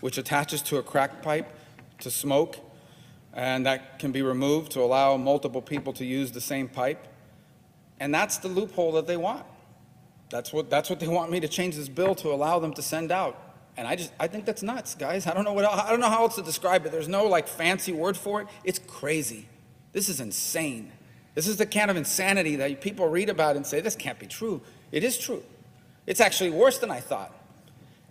which 0.00 0.18
attaches 0.18 0.60
to 0.62 0.76
a 0.76 0.82
crack 0.82 1.22
pipe 1.22 1.48
to 2.00 2.10
smoke, 2.10 2.58
and 3.32 3.66
that 3.66 3.98
can 3.98 4.12
be 4.12 4.22
removed 4.22 4.72
to 4.72 4.80
allow 4.80 5.16
multiple 5.16 5.62
people 5.62 5.92
to 5.94 6.04
use 6.04 6.32
the 6.32 6.40
same 6.40 6.68
pipe. 6.68 7.06
And 8.00 8.14
that's 8.14 8.38
the 8.38 8.48
loophole 8.48 8.92
that 8.92 9.06
they 9.06 9.16
want. 9.16 9.44
That's 10.30 10.52
what, 10.52 10.70
that's 10.70 10.90
what 10.90 10.98
they 10.98 11.08
want 11.08 11.30
me 11.30 11.40
to 11.40 11.48
change 11.48 11.76
this 11.76 11.88
bill 11.88 12.14
to 12.16 12.32
allow 12.32 12.58
them 12.58 12.72
to 12.74 12.82
send 12.82 13.12
out. 13.12 13.38
And 13.76 13.86
I 13.86 13.96
just, 13.96 14.12
I 14.18 14.26
think 14.26 14.44
that's 14.44 14.62
nuts, 14.62 14.94
guys. 14.94 15.26
I 15.26 15.34
don't 15.34 15.44
know 15.44 15.52
what, 15.52 15.64
I 15.64 15.90
don't 15.90 16.00
know 16.00 16.10
how 16.10 16.22
else 16.22 16.34
to 16.36 16.42
describe 16.42 16.84
it. 16.84 16.92
There's 16.92 17.08
no 17.08 17.26
like 17.26 17.48
fancy 17.48 17.92
word 17.92 18.16
for 18.16 18.42
it. 18.42 18.48
It's 18.64 18.78
crazy. 18.78 19.46
This 19.92 20.08
is 20.08 20.20
insane. 20.20 20.92
This 21.34 21.46
is 21.46 21.56
the 21.56 21.66
kind 21.66 21.90
of 21.90 21.96
insanity 21.96 22.56
that 22.56 22.80
people 22.80 23.08
read 23.08 23.30
about 23.30 23.56
and 23.56 23.66
say, 23.66 23.80
this 23.80 23.96
can't 23.96 24.18
be 24.18 24.26
true. 24.26 24.60
It 24.90 25.04
is 25.04 25.16
true. 25.16 25.42
It's 26.06 26.20
actually 26.20 26.50
worse 26.50 26.78
than 26.78 26.90
I 26.90 27.00
thought. 27.00 27.32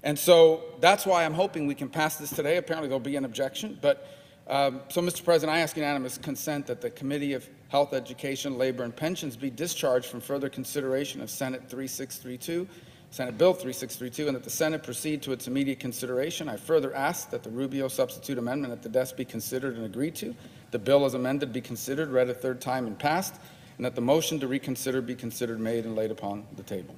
And 0.04 0.18
so 0.18 0.64
that's 0.80 1.06
why 1.06 1.26
I'm 1.26 1.34
hoping 1.34 1.68
we 1.68 1.76
can 1.76 1.90
pass 1.90 2.16
this 2.16 2.32
today. 2.32 2.58
Apparently, 2.58 2.88
there'll 2.88 3.00
be 3.00 3.16
an 3.16 3.26
objection, 3.26 3.78
but 3.82 4.08
Um, 4.48 4.82
So, 4.90 5.02
Mr. 5.02 5.24
President, 5.24 5.56
I 5.56 5.62
ask 5.62 5.76
unanimous 5.78 6.18
consent 6.18 6.68
that 6.68 6.82
the 6.82 6.90
Committee 6.90 7.34
of 7.34 7.48
Health, 7.70 7.94
Education, 7.94 8.58
Labor, 8.58 8.84
and 8.84 8.94
Pensions 8.96 9.38
be 9.38 9.50
discharged 9.50 10.08
from 10.08 10.20
further 10.20 10.50
consideration 10.50 11.22
of 11.22 11.30
Senate 11.30 11.62
3632, 11.70 12.68
Senate 13.12 13.38
Bill 13.38 13.54
3632, 13.54 14.28
and 14.28 14.36
that 14.36 14.44
the 14.44 14.50
Senate 14.50 14.84
proceed 14.84 15.22
to 15.22 15.32
its 15.32 15.48
immediate 15.48 15.80
consideration. 15.80 16.50
I 16.50 16.58
further 16.58 16.94
ask 16.94 17.30
that 17.30 17.44
the 17.44 17.50
Rubio 17.50 17.88
substitute 17.88 18.38
amendment 18.38 18.74
at 18.74 18.82
the 18.82 18.90
desk 18.90 19.16
be 19.16 19.26
considered 19.26 19.76
and 19.78 19.86
agreed 19.86 20.16
to, 20.16 20.36
the 20.72 20.80
bill 20.80 21.06
as 21.06 21.14
amended 21.14 21.54
be 21.54 21.62
considered, 21.62 22.10
read 22.10 22.30
a 22.30 22.34
third 22.34 22.60
time, 22.60 22.88
and 22.88 22.98
passed, 22.98 23.36
and 23.78 23.86
that 23.86 23.96
the 23.96 24.02
motion 24.02 24.40
to 24.40 24.48
reconsider 24.48 25.02
be 25.02 25.16
considered, 25.16 25.60
made, 25.60 25.86
and 25.86 25.96
laid 25.96 26.12
upon 26.12 26.46
the 26.56 26.64
table. 26.64 26.96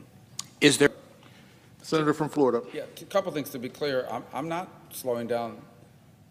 Is 0.61 0.77
there, 0.77 0.89
Senator 1.81 2.13
from 2.13 2.29
Florida? 2.29 2.61
Yeah, 2.73 2.83
a 2.99 3.05
couple 3.05 3.31
things 3.31 3.49
to 3.51 3.59
be 3.59 3.69
clear. 3.69 4.07
I'm, 4.09 4.23
I'm 4.33 4.49
not 4.49 4.69
slowing 4.91 5.27
down 5.27 5.61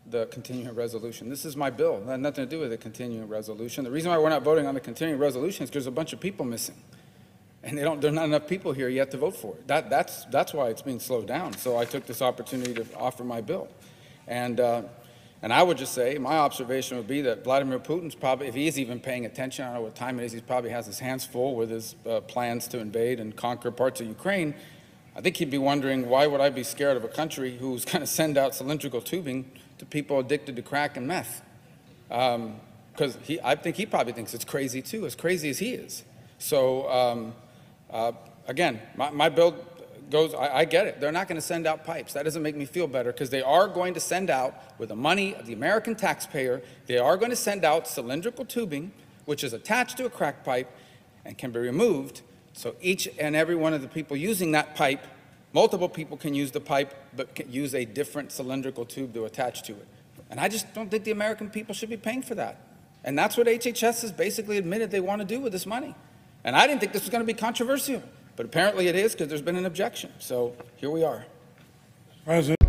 the 0.07 0.27
continuing 0.27 0.75
resolution. 0.75 1.29
This 1.29 1.45
is 1.45 1.57
my 1.57 1.71
bill. 1.71 1.99
It 1.99 2.07
had 2.07 2.21
nothing 2.21 2.45
to 2.45 2.51
do 2.51 2.61
with 2.61 2.71
the 2.71 2.77
continuing 2.77 3.29
resolution. 3.29 3.85
The 3.85 3.91
reason 3.91 4.11
why 4.11 4.19
we're 4.19 4.29
not 4.29 4.43
voting 4.43 4.67
on 4.67 4.75
the 4.75 4.81
continuing 4.81 5.21
resolution 5.21 5.65
is 5.65 5.71
because 5.71 5.85
there's 5.85 5.93
a 5.93 5.97
bunch 5.97 6.13
of 6.13 6.21
people 6.21 6.45
missing. 6.45 6.77
And 7.63 7.79
they 7.79 7.83
don't, 7.83 8.01
there 8.01 8.11
are 8.11 8.15
not 8.15 8.25
enough 8.25 8.49
people 8.49 8.73
here 8.73 8.89
yet 8.89 9.13
to 9.13 9.17
vote 9.17 9.37
for 9.37 9.55
it. 9.55 9.69
That, 9.69 9.89
that's, 9.89 10.25
that's 10.27 10.53
why 10.53 10.69
it's 10.69 10.83
being 10.83 10.99
slowed 10.99 11.29
down. 11.29 11.53
So 11.57 11.77
I 11.77 11.85
took 11.85 12.07
this 12.07 12.21
opportunity 12.21 12.75
to 12.75 12.87
offer 12.97 13.23
my 13.23 13.41
bill. 13.41 13.69
And, 14.27 14.59
uh, 14.59 14.83
and 15.43 15.53
I 15.53 15.63
would 15.63 15.79
just 15.79 15.95
say, 15.95 16.19
my 16.19 16.39
observation 16.39 16.97
would 16.97 17.07
be 17.07 17.23
that 17.23 17.45
Vladimir 17.45 17.79
Putin's 17.79 18.15
probably, 18.17 18.49
if 18.49 18.55
he 18.55 18.67
is 18.67 18.79
even 18.79 18.99
paying 18.99 19.27
attention, 19.27 19.65
I 19.65 19.69
don't 19.69 19.77
know 19.77 19.83
what 19.83 19.95
time 19.95 20.19
it 20.19 20.25
is, 20.25 20.33
he 20.33 20.41
probably 20.41 20.71
has 20.71 20.87
his 20.87 20.99
hands 20.99 21.25
full 21.25 21.55
with 21.55 21.71
his 21.71 21.95
uh, 22.09 22.21
plans 22.21 22.67
to 22.69 22.79
invade 22.79 23.21
and 23.21 23.35
conquer 23.35 23.71
parts 23.71 24.01
of 24.01 24.09
Ukraine. 24.09 24.55
I 25.15 25.21
think 25.21 25.37
he'd 25.37 25.51
be 25.51 25.59
wondering, 25.59 26.09
why 26.09 26.27
would 26.27 26.41
I 26.41 26.49
be 26.51 26.63
scared 26.63 26.97
of 26.97 27.05
a 27.05 27.09
country 27.09 27.57
who's 27.59 27.85
going 27.85 28.01
to 28.01 28.07
send 28.07 28.39
out 28.39 28.55
cylindrical 28.55 29.01
tubing 29.01 29.51
to 29.79 29.85
people 29.85 30.19
addicted 30.19 30.57
to 30.57 30.63
crack 30.63 30.97
and 30.97 31.07
meth? 31.07 31.43
Because 32.09 33.19
he, 33.23 33.39
I 33.43 33.55
think 33.55 33.77
he 33.77 33.87
probably 33.87 34.13
thinks 34.13 34.35
it's 34.35 34.45
crazy 34.45 34.83
too, 34.83 35.05
as 35.07 35.15
crazy 35.15 35.51
as 35.51 35.59
he 35.59 35.75
is. 35.75 36.05
So, 36.39 36.91
um, 36.91 37.35
uh, 37.91 38.13
again, 38.49 38.81
my, 38.97 39.11
my 39.11 39.29
bill 39.29 39.55
goes, 40.11 40.35
I, 40.35 40.59
I 40.59 40.65
get 40.65 40.87
it. 40.87 41.01
They're 41.01 41.13
not 41.13 41.29
going 41.29 41.37
to 41.37 41.47
send 41.47 41.67
out 41.67 41.85
pipes. 41.85 42.13
That 42.15 42.25
doesn't 42.25 42.43
make 42.43 42.57
me 42.57 42.65
feel 42.65 42.87
better 42.87 43.13
because 43.13 43.31
they 43.31 43.43
are 43.43 43.69
going 43.69 43.95
to 43.95 44.01
send 44.01 44.31
out, 44.31 44.55
with 44.79 44.89
the 44.89 44.97
money 44.97 45.35
of 45.35 45.47
the 45.47 45.53
American 45.53 45.95
taxpayer, 45.95 46.63
they 46.87 46.99
are 46.99 47.17
going 47.17 47.31
to 47.31 47.37
send 47.37 47.65
out 47.65 47.87
cylindrical 47.87 48.45
tubing, 48.45 48.93
which 49.25 49.45
is 49.45 49.53
attached 49.53 49.97
to 49.99 50.07
a 50.07 50.11
crack 50.11 50.45
pipe 50.45 50.71
and 51.25 51.39
can 51.39 51.51
be 51.51 51.61
removed. 51.61 52.23
So 52.53 52.75
each 52.81 53.09
and 53.19 53.35
every 53.35 53.57
one 53.57 53.75
of 53.75 53.83
the 53.83 53.89
people 53.89 54.17
using 54.17 54.53
that 54.53 54.75
pipe, 54.75 55.07
multiple 55.53 55.89
people 55.89 56.17
can 56.17 56.35
use 56.35 56.51
the 56.51 56.61
pipe, 56.61 56.95
but 57.17 57.49
use 57.49 57.75
a 57.75 57.85
different 57.85 58.33
cylindrical 58.33 58.85
tube 58.85 59.15
to 59.15 59.25
attach 59.25 59.63
to 59.65 59.73
it. 59.73 59.87
And 60.31 60.41
I 60.41 60.49
just 60.49 60.73
don't 60.75 60.91
think 60.91 61.05
the 61.05 61.11
American 61.11 61.51
people 61.51 61.75
should 61.75 61.91
be 61.91 61.97
paying 61.97 62.23
for 62.23 62.35
that. 62.37 62.59
And 63.05 63.19
that's 63.19 63.37
what 63.37 63.47
HHS 63.47 64.03
has 64.03 64.13
basically 64.13 64.59
admitted 64.59 64.91
they 64.91 65.01
want 65.01 65.21
to 65.21 65.27
do 65.27 65.41
with 65.41 65.53
this 65.53 65.67
money. 65.67 65.95
And 66.45 66.57
I 66.57 66.67
didn't 66.67 66.81
think 66.81 66.93
this 66.93 67.03
was 67.03 67.11
going 67.11 67.23
to 67.23 67.27
be 67.27 67.39
controversial, 67.39 68.03
but 68.37 68.47
apparently 68.47 68.89
it 68.89 68.95
is 68.95 69.13
because 69.13 69.29
there's 69.29 69.43
been 69.43 69.57
an 69.57 69.67
objection. 69.67 70.13
So 70.19 70.55
here 70.77 70.91
we 70.91 71.05
are. 71.05 71.25
President. 72.25 72.62